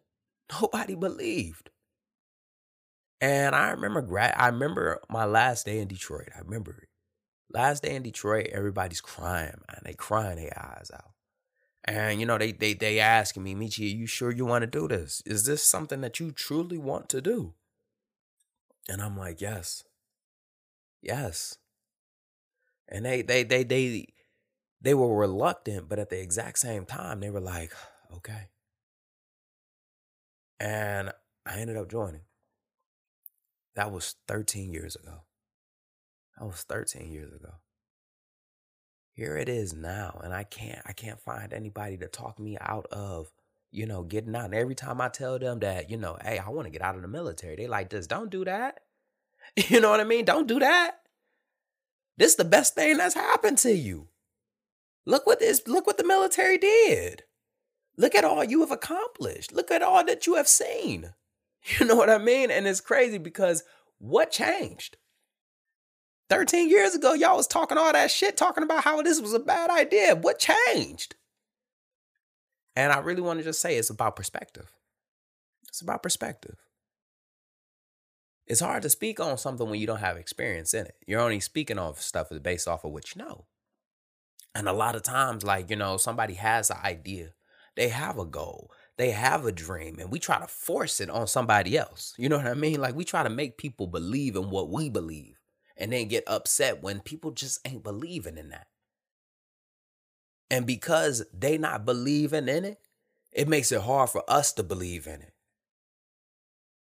nobody 0.60 0.94
believed. 0.94 1.70
And 3.20 3.54
i 3.54 3.70
remember 3.70 4.02
grad 4.02 4.34
i 4.36 4.46
remember 4.46 5.00
my 5.08 5.24
last 5.24 5.66
day 5.66 5.80
in 5.80 5.88
detroit 5.88 6.28
i 6.34 6.40
remember 6.40 6.72
it. 6.82 6.88
Last 7.52 7.82
day 7.82 7.94
in 7.94 8.02
detroit 8.02 8.48
everybody's 8.52 9.00
crying 9.00 9.60
man 9.68 9.82
they 9.84 9.94
crying 9.94 10.36
their 10.36 10.56
eyes 10.56 10.90
out 10.92 11.13
and 11.84 12.18
you 12.18 12.26
know, 12.26 12.38
they 12.38 12.52
they 12.52 12.72
they 12.74 12.98
asking 12.98 13.42
me, 13.42 13.54
Michi, 13.54 13.80
are 13.92 13.96
you 13.96 14.06
sure 14.06 14.30
you 14.32 14.46
want 14.46 14.62
to 14.62 14.66
do 14.66 14.88
this? 14.88 15.22
Is 15.26 15.44
this 15.44 15.62
something 15.62 16.00
that 16.00 16.18
you 16.18 16.32
truly 16.32 16.78
want 16.78 17.08
to 17.10 17.20
do? 17.20 17.54
And 18.88 19.02
I'm 19.02 19.16
like, 19.16 19.40
yes. 19.40 19.84
Yes. 21.02 21.58
And 22.88 23.04
they 23.04 23.20
they 23.22 23.42
they 23.44 23.64
they 23.64 24.06
they 24.80 24.94
were 24.94 25.14
reluctant, 25.14 25.88
but 25.88 25.98
at 25.98 26.10
the 26.10 26.20
exact 26.20 26.58
same 26.58 26.86
time, 26.86 27.20
they 27.20 27.30
were 27.30 27.40
like, 27.40 27.72
okay. 28.14 28.48
And 30.58 31.12
I 31.46 31.58
ended 31.58 31.76
up 31.76 31.90
joining. 31.90 32.22
That 33.74 33.92
was 33.92 34.14
13 34.26 34.72
years 34.72 34.96
ago. 34.96 35.24
That 36.38 36.46
was 36.46 36.62
13 36.62 37.12
years 37.12 37.32
ago 37.32 37.54
here 39.14 39.36
it 39.36 39.48
is 39.48 39.72
now 39.72 40.20
and 40.22 40.34
i 40.34 40.44
can't 40.44 40.82
i 40.86 40.92
can't 40.92 41.20
find 41.20 41.52
anybody 41.52 41.96
to 41.96 42.06
talk 42.06 42.38
me 42.38 42.58
out 42.60 42.86
of 42.92 43.32
you 43.74 43.86
know, 43.86 44.04
getting 44.04 44.36
out. 44.36 44.46
And 44.46 44.54
every 44.54 44.76
time 44.76 45.00
I 45.00 45.08
tell 45.08 45.36
them 45.36 45.58
that, 45.58 45.90
you 45.90 45.96
know, 45.96 46.16
hey, 46.22 46.38
I 46.38 46.48
want 46.50 46.66
to 46.66 46.70
get 46.70 46.80
out 46.80 46.94
of 46.94 47.02
the 47.02 47.08
military, 47.08 47.56
they 47.56 47.66
like 47.66 47.90
this. 47.90 48.06
Don't 48.06 48.30
do 48.30 48.44
that. 48.44 48.80
You 49.68 49.78
know 49.78 49.90
what 49.90 50.00
I 50.00 50.04
mean? 50.04 50.24
Don't 50.24 50.48
do 50.48 50.58
that. 50.58 50.96
This 52.16 52.30
is 52.30 52.36
the 52.36 52.44
best 52.46 52.74
thing 52.74 52.96
that's 52.96 53.14
happened 53.14 53.58
to 53.58 53.72
you. 53.72 54.08
Look 55.04 55.26
what 55.26 55.38
this, 55.38 55.68
look 55.68 55.86
what 55.86 55.98
the 55.98 56.04
military 56.04 56.56
did. 56.56 57.24
Look 57.96 58.14
at 58.14 58.24
all 58.24 58.42
you 58.42 58.60
have 58.60 58.70
accomplished. 58.70 59.52
Look 59.52 59.70
at 59.70 59.82
all 59.82 60.04
that 60.06 60.26
you 60.26 60.36
have 60.36 60.48
seen. 60.48 61.12
You 61.78 61.86
know 61.86 61.96
what 61.96 62.10
I 62.10 62.18
mean? 62.18 62.50
And 62.50 62.66
it's 62.66 62.82
crazy 62.82 63.16
because 63.16 63.64
what 63.98 64.30
changed? 64.30 64.98
13 66.30 66.70
years 66.70 66.94
ago, 66.94 67.12
y'all 67.12 67.36
was 67.36 67.46
talking 67.46 67.78
all 67.78 67.92
that 67.92 68.10
shit, 68.10 68.36
talking 68.36 68.64
about 68.64 68.84
how 68.84 69.00
this 69.02 69.20
was 69.20 69.34
a 69.34 69.38
bad 69.38 69.70
idea. 69.70 70.14
What 70.14 70.38
changed? 70.38 71.16
And 72.76 72.92
I 72.92 72.98
really 72.98 73.22
want 73.22 73.38
to 73.38 73.44
just 73.44 73.60
say 73.60 73.76
it's 73.76 73.90
about 73.90 74.16
perspective. 74.16 74.72
It's 75.68 75.80
about 75.80 76.02
perspective. 76.02 76.56
It's 78.46 78.60
hard 78.60 78.82
to 78.82 78.90
speak 78.90 79.20
on 79.20 79.38
something 79.38 79.68
when 79.68 79.80
you 79.80 79.86
don't 79.86 80.00
have 80.00 80.16
experience 80.16 80.74
in 80.74 80.86
it. 80.86 80.96
You're 81.06 81.20
only 81.20 81.40
speaking 81.40 81.78
on 81.78 81.94
stuff 81.94 82.28
based 82.42 82.68
off 82.68 82.84
of 82.84 82.92
what 82.92 83.14
you 83.14 83.22
know. 83.22 83.46
And 84.54 84.68
a 84.68 84.72
lot 84.72 84.94
of 84.94 85.02
times, 85.02 85.44
like, 85.44 85.70
you 85.70 85.76
know, 85.76 85.96
somebody 85.96 86.34
has 86.34 86.70
an 86.70 86.76
idea, 86.84 87.30
they 87.76 87.88
have 87.88 88.18
a 88.18 88.24
goal, 88.24 88.70
they 88.96 89.10
have 89.10 89.44
a 89.44 89.52
dream, 89.52 89.98
and 89.98 90.10
we 90.10 90.18
try 90.18 90.38
to 90.38 90.46
force 90.46 91.00
it 91.00 91.10
on 91.10 91.26
somebody 91.26 91.76
else. 91.76 92.14
You 92.18 92.28
know 92.28 92.36
what 92.36 92.46
I 92.46 92.54
mean? 92.54 92.80
Like, 92.80 92.94
we 92.94 93.04
try 93.04 93.22
to 93.22 93.30
make 93.30 93.58
people 93.58 93.86
believe 93.86 94.36
in 94.36 94.50
what 94.50 94.70
we 94.70 94.90
believe 94.90 95.40
and 95.76 95.92
then 95.92 96.08
get 96.08 96.24
upset 96.26 96.82
when 96.82 97.00
people 97.00 97.30
just 97.30 97.66
ain't 97.66 97.82
believing 97.82 98.38
in 98.38 98.50
that. 98.50 98.66
And 100.50 100.66
because 100.66 101.24
they 101.32 101.58
not 101.58 101.84
believing 101.84 102.48
in 102.48 102.64
it, 102.64 102.78
it 103.32 103.48
makes 103.48 103.72
it 103.72 103.80
hard 103.80 104.10
for 104.10 104.22
us 104.28 104.52
to 104.52 104.62
believe 104.62 105.06
in 105.06 105.20
it. 105.20 105.32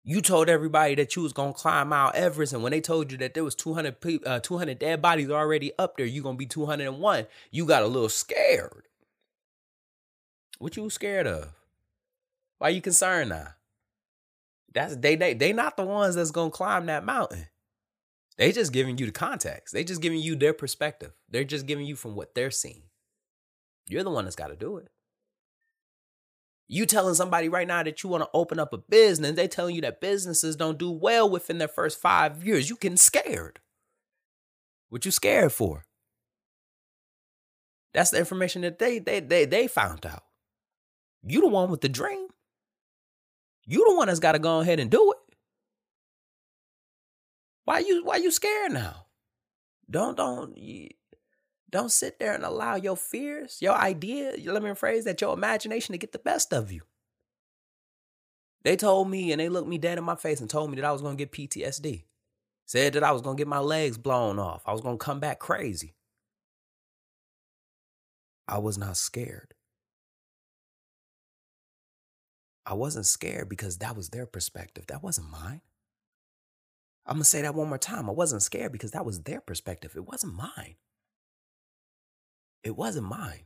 You 0.06 0.20
told 0.20 0.50
everybody 0.50 0.94
that 0.96 1.16
you 1.16 1.22
was 1.22 1.32
gonna 1.32 1.54
climb 1.54 1.88
Mount 1.88 2.14
Everest, 2.14 2.52
and 2.52 2.62
when 2.62 2.72
they 2.72 2.82
told 2.82 3.10
you 3.10 3.16
that 3.18 3.32
there 3.32 3.44
was 3.44 3.54
200 3.54 4.02
people, 4.02 4.30
uh, 4.30 4.38
200 4.38 4.78
dead 4.78 5.00
bodies 5.00 5.30
already 5.30 5.72
up 5.78 5.96
there, 5.96 6.04
you 6.04 6.22
gonna 6.22 6.36
be 6.36 6.44
201. 6.44 7.26
You 7.50 7.64
got 7.64 7.82
a 7.82 7.86
little 7.86 8.10
scared. 8.10 8.86
What 10.58 10.76
you 10.76 10.90
scared 10.90 11.26
of? 11.26 11.54
Why 12.58 12.68
you 12.68 12.82
concerned 12.82 13.30
now? 13.30 13.54
That's 14.74 14.96
they 14.96 15.16
they 15.16 15.32
they 15.32 15.54
not 15.54 15.78
the 15.78 15.84
ones 15.84 16.16
that's 16.16 16.32
gonna 16.32 16.50
climb 16.50 16.86
that 16.86 17.04
mountain. 17.04 17.46
They 18.36 18.52
just 18.52 18.72
giving 18.72 18.98
you 18.98 19.06
the 19.06 19.12
context. 19.12 19.72
They 19.72 19.84
just 19.84 20.00
giving 20.00 20.18
you 20.18 20.34
their 20.34 20.52
perspective. 20.52 21.12
They're 21.28 21.44
just 21.44 21.66
giving 21.66 21.86
you 21.86 21.96
from 21.96 22.16
what 22.16 22.34
they're 22.34 22.50
seeing. 22.50 22.82
You're 23.88 24.02
the 24.02 24.10
one 24.10 24.24
that's 24.24 24.36
got 24.36 24.48
to 24.48 24.56
do 24.56 24.78
it. 24.78 24.88
You 26.66 26.86
telling 26.86 27.14
somebody 27.14 27.48
right 27.48 27.68
now 27.68 27.82
that 27.82 28.02
you 28.02 28.08
want 28.08 28.24
to 28.24 28.30
open 28.32 28.58
up 28.58 28.72
a 28.72 28.78
business, 28.78 29.36
they 29.36 29.46
telling 29.46 29.74
you 29.74 29.82
that 29.82 30.00
businesses 30.00 30.56
don't 30.56 30.78
do 30.78 30.90
well 30.90 31.28
within 31.28 31.58
their 31.58 31.68
first 31.68 32.00
five 32.00 32.44
years. 32.44 32.70
You 32.70 32.76
getting 32.76 32.96
scared. 32.96 33.60
What 34.88 35.04
you 35.04 35.10
scared 35.10 35.52
for? 35.52 35.84
That's 37.92 38.10
the 38.10 38.18
information 38.18 38.62
that 38.62 38.78
they 38.78 38.98
they 38.98 39.20
they 39.20 39.44
they 39.44 39.68
found 39.68 40.04
out. 40.06 40.24
You 41.22 41.40
the 41.40 41.48
one 41.48 41.70
with 41.70 41.80
the 41.80 41.88
dream. 41.88 42.28
You 43.66 43.84
the 43.88 43.94
one 43.94 44.08
that's 44.08 44.20
got 44.20 44.32
to 44.32 44.38
go 44.38 44.60
ahead 44.60 44.80
and 44.80 44.90
do 44.90 45.12
it. 45.12 45.18
Why 47.64 47.80
you 47.80 48.04
why 48.04 48.16
you 48.16 48.30
scared 48.30 48.72
now? 48.72 49.06
Don't 49.90 50.16
don't 50.16 50.58
don't 51.70 51.90
sit 51.90 52.18
there 52.18 52.34
and 52.34 52.44
allow 52.44 52.76
your 52.76 52.96
fears, 52.96 53.58
your 53.60 53.74
idea, 53.74 54.34
let 54.46 54.62
me 54.62 54.70
rephrase 54.70 55.04
that, 55.04 55.20
your 55.20 55.34
imagination 55.34 55.92
to 55.92 55.98
get 55.98 56.12
the 56.12 56.20
best 56.20 56.52
of 56.52 56.70
you. 56.70 56.82
They 58.62 58.76
told 58.76 59.10
me 59.10 59.32
and 59.32 59.40
they 59.40 59.48
looked 59.48 59.68
me 59.68 59.76
dead 59.76 59.98
in 59.98 60.04
my 60.04 60.14
face 60.14 60.40
and 60.40 60.48
told 60.48 60.70
me 60.70 60.76
that 60.76 60.84
I 60.84 60.92
was 60.92 61.02
going 61.02 61.16
to 61.16 61.24
get 61.24 61.32
PTSD. 61.32 62.04
Said 62.66 62.94
that 62.94 63.02
I 63.02 63.12
was 63.12 63.20
going 63.20 63.36
to 63.36 63.40
get 63.40 63.48
my 63.48 63.58
legs 63.58 63.98
blown 63.98 64.38
off. 64.38 64.62
I 64.66 64.72
was 64.72 64.80
going 64.80 64.96
to 64.98 65.04
come 65.04 65.20
back 65.20 65.38
crazy. 65.38 65.94
I 68.48 68.58
was 68.58 68.78
not 68.78 68.96
scared. 68.96 69.52
I 72.64 72.72
wasn't 72.74 73.04
scared 73.04 73.48
because 73.48 73.78
that 73.78 73.96
was 73.96 74.08
their 74.08 74.26
perspective. 74.26 74.86
That 74.86 75.02
wasn't 75.02 75.30
mine. 75.30 75.60
I'm 77.06 77.18
to 77.18 77.24
say 77.24 77.42
that 77.42 77.54
one 77.54 77.68
more 77.68 77.78
time. 77.78 78.08
I 78.08 78.12
wasn't 78.12 78.42
scared 78.42 78.72
because 78.72 78.92
that 78.92 79.04
was 79.04 79.22
their 79.22 79.40
perspective. 79.40 79.92
It 79.94 80.06
wasn't 80.06 80.34
mine. 80.34 80.76
It 82.62 82.76
wasn't 82.76 83.06
mine. 83.06 83.44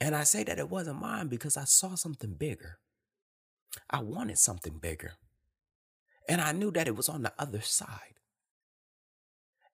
And 0.00 0.14
I 0.14 0.24
say 0.24 0.44
that 0.44 0.58
it 0.58 0.70
wasn't 0.70 1.00
mine 1.00 1.28
because 1.28 1.56
I 1.56 1.64
saw 1.64 1.94
something 1.94 2.34
bigger. 2.34 2.78
I 3.90 4.02
wanted 4.02 4.38
something 4.38 4.78
bigger. 4.78 5.12
And 6.28 6.40
I 6.40 6.52
knew 6.52 6.70
that 6.72 6.86
it 6.86 6.96
was 6.96 7.08
on 7.08 7.22
the 7.22 7.32
other 7.38 7.62
side. 7.62 8.20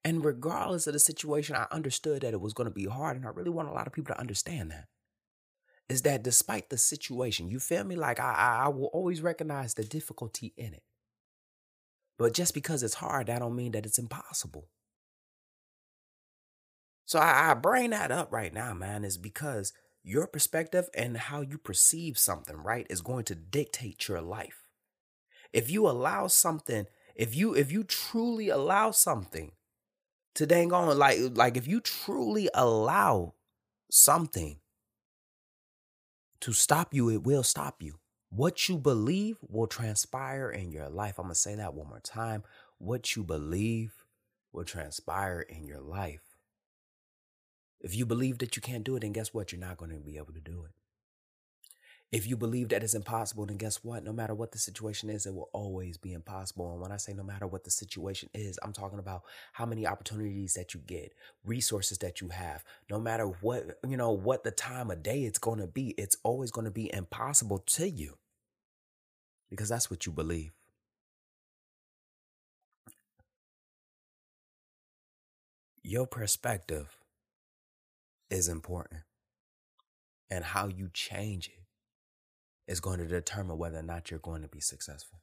And 0.04 0.24
regardless 0.24 0.86
of 0.86 0.92
the 0.92 0.98
situation, 0.98 1.56
I 1.56 1.66
understood 1.70 2.22
that 2.22 2.32
it 2.32 2.40
was 2.40 2.52
going 2.52 2.68
to 2.68 2.74
be 2.74 2.86
hard. 2.86 3.16
And 3.16 3.26
I 3.26 3.30
really 3.30 3.50
want 3.50 3.68
a 3.68 3.72
lot 3.72 3.86
of 3.86 3.92
people 3.92 4.14
to 4.14 4.20
understand 4.20 4.70
that. 4.70 4.86
Is 5.88 6.02
that 6.02 6.22
despite 6.22 6.70
the 6.70 6.78
situation, 6.78 7.48
you 7.48 7.58
feel 7.58 7.84
me? 7.84 7.96
Like 7.96 8.20
I, 8.20 8.62
I 8.64 8.68
will 8.68 8.86
always 8.86 9.20
recognize 9.20 9.74
the 9.74 9.84
difficulty 9.84 10.54
in 10.56 10.74
it. 10.74 10.82
But 12.18 12.32
just 12.32 12.54
because 12.54 12.82
it's 12.82 12.94
hard, 12.94 13.26
that 13.26 13.40
don't 13.40 13.56
mean 13.56 13.72
that 13.72 13.86
it's 13.86 13.98
impossible. 13.98 14.68
So 17.06 17.18
I, 17.18 17.50
I 17.50 17.54
bring 17.54 17.90
that 17.90 18.10
up 18.10 18.32
right 18.32 18.52
now, 18.52 18.72
man, 18.72 19.04
is 19.04 19.18
because 19.18 19.72
your 20.02 20.26
perspective 20.26 20.88
and 20.94 21.16
how 21.16 21.40
you 21.40 21.58
perceive 21.58 22.18
something, 22.18 22.56
right, 22.56 22.86
is 22.88 23.00
going 23.00 23.24
to 23.24 23.34
dictate 23.34 24.08
your 24.08 24.20
life. 24.20 24.68
If 25.52 25.70
you 25.70 25.88
allow 25.88 26.26
something, 26.26 26.86
if 27.14 27.34
you 27.34 27.54
if 27.54 27.70
you 27.70 27.84
truly 27.84 28.48
allow 28.48 28.90
something 28.90 29.52
to 30.34 30.46
dang 30.46 30.72
on, 30.72 30.96
like 30.98 31.18
like 31.32 31.56
if 31.56 31.66
you 31.66 31.80
truly 31.80 32.48
allow 32.54 33.34
something 33.90 34.58
to 36.40 36.52
stop 36.52 36.92
you, 36.92 37.08
it 37.08 37.22
will 37.22 37.42
stop 37.42 37.82
you. 37.82 37.98
What 38.36 38.68
you 38.68 38.78
believe 38.78 39.36
will 39.48 39.68
transpire 39.68 40.50
in 40.50 40.72
your 40.72 40.88
life. 40.88 41.20
I'm 41.20 41.26
gonna 41.26 41.36
say 41.36 41.54
that 41.54 41.72
one 41.72 41.88
more 41.88 42.00
time. 42.00 42.42
What 42.78 43.14
you 43.14 43.22
believe 43.22 43.92
will 44.52 44.64
transpire 44.64 45.40
in 45.40 45.64
your 45.68 45.80
life. 45.80 46.36
If 47.80 47.94
you 47.94 48.04
believe 48.04 48.38
that 48.38 48.56
you 48.56 48.62
can't 48.62 48.82
do 48.82 48.96
it, 48.96 49.02
then 49.02 49.12
guess 49.12 49.32
what? 49.32 49.52
You're 49.52 49.60
not 49.60 49.76
going 49.76 49.92
to 49.92 49.98
be 49.98 50.16
able 50.16 50.32
to 50.32 50.40
do 50.40 50.64
it. 50.64 50.72
If 52.10 52.26
you 52.26 52.36
believe 52.36 52.70
that 52.70 52.82
it's 52.82 52.94
impossible, 52.94 53.46
then 53.46 53.56
guess 53.56 53.84
what? 53.84 54.02
No 54.02 54.12
matter 54.12 54.34
what 54.34 54.52
the 54.52 54.58
situation 54.58 55.10
is, 55.10 55.26
it 55.26 55.34
will 55.34 55.50
always 55.52 55.96
be 55.96 56.12
impossible. 56.12 56.72
And 56.72 56.80
when 56.80 56.92
I 56.92 56.96
say 56.96 57.12
no 57.12 57.22
matter 57.22 57.46
what 57.46 57.64
the 57.64 57.70
situation 57.70 58.30
is, 58.32 58.58
I'm 58.62 58.72
talking 58.72 58.98
about 58.98 59.22
how 59.52 59.66
many 59.66 59.86
opportunities 59.86 60.54
that 60.54 60.74
you 60.74 60.80
get, 60.86 61.12
resources 61.44 61.98
that 61.98 62.20
you 62.20 62.28
have. 62.28 62.64
No 62.90 62.98
matter 62.98 63.26
what, 63.26 63.78
you 63.86 63.96
know, 63.96 64.12
what 64.12 64.44
the 64.44 64.50
time 64.50 64.90
of 64.90 65.02
day 65.02 65.24
it's 65.24 65.38
going 65.38 65.58
to 65.58 65.66
be, 65.66 65.90
it's 65.98 66.16
always 66.22 66.50
going 66.50 66.64
to 66.64 66.70
be 66.70 66.92
impossible 66.92 67.58
to 67.58 67.88
you 67.88 68.16
because 69.50 69.68
that's 69.68 69.90
what 69.90 70.06
you 70.06 70.12
believe. 70.12 70.52
Your 75.82 76.06
perspective 76.06 76.96
is 78.30 78.48
important. 78.48 79.02
And 80.30 80.44
how 80.44 80.66
you 80.66 80.90
change 80.92 81.48
it 81.48 81.64
is 82.66 82.80
going 82.80 82.98
to 82.98 83.06
determine 83.06 83.58
whether 83.58 83.78
or 83.78 83.82
not 83.82 84.10
you're 84.10 84.18
going 84.18 84.42
to 84.42 84.48
be 84.48 84.60
successful. 84.60 85.20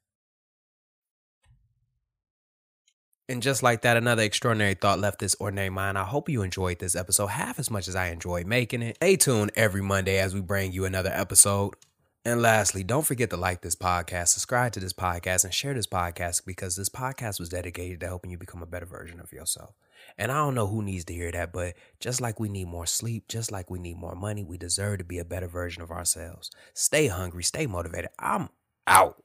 And 3.28 3.42
just 3.42 3.64
like 3.64 3.82
that, 3.82 3.98
another 3.98 4.24
extraordinary 4.24 4.74
thought 4.74 5.00
left 5.00 5.20
this 5.20 5.36
ordinary 5.40 5.70
mind. 5.70 5.98
I 5.98 6.04
hope 6.04 6.30
you 6.30 6.42
enjoyed 6.44 6.80
this 6.80 6.96
episode 6.96 7.28
half 7.28 7.60
as 7.60 7.72
much 7.72 7.88
as 7.88 7.96
I 7.96 8.10
enjoyed 8.10 8.46
making 8.46 8.82
it. 8.82 8.98
Stay 8.98 9.16
tuned 9.16 9.52
every 9.56 9.82
Monday 9.82 10.20
as 10.20 10.34
we 10.34 10.42
bring 10.42 10.74
you 10.74 10.86
another 10.86 11.12
episode. 11.14 11.76
And 12.24 12.40
lastly, 12.40 12.84
don't 12.84 13.06
forget 13.06 13.32
to 13.32 13.38
like 13.38 13.62
this 13.62 13.76
podcast, 13.76 14.28
subscribe 14.28 14.74
to 14.74 14.80
this 14.80 14.94
podcast, 14.94 15.44
and 15.44 15.52
share 15.52 15.74
this 15.74 15.88
podcast 15.88 16.46
because 16.46 16.76
this 16.76 16.90
podcast 16.90 17.40
was 17.40 17.50
dedicated 17.50 18.00
to 18.02 18.06
helping 18.06 18.30
you 18.30 18.38
become 18.38 18.62
a 18.62 18.68
better 18.68 18.86
version 18.86 19.20
of 19.20 19.34
yourself. 19.34 19.74
And 20.20 20.32
I 20.32 20.36
don't 20.36 20.54
know 20.54 20.68
who 20.68 20.84
needs 20.84 21.04
to 21.06 21.14
hear 21.14 21.32
that, 21.32 21.52
but 21.52 21.74
just 22.00 22.22
like 22.22 22.40
we 22.40 22.48
need 22.48 22.68
more 22.68 22.86
sleep, 22.86 23.28
just 23.28 23.52
like 23.52 23.72
we 23.72 23.80
need 23.80 23.98
more 23.98 24.14
money, 24.14 24.44
we 24.44 24.60
deserve 24.60 25.00
to 25.00 25.04
be 25.04 25.18
a 25.18 25.26
better 25.26 25.48
version 25.48 25.82
of 25.82 25.90
ourselves. 25.90 26.52
Stay 26.76 27.08
hungry, 27.08 27.44
stay 27.44 27.66
motivated. 27.66 28.12
I'm 28.20 28.50
out. 28.86 29.24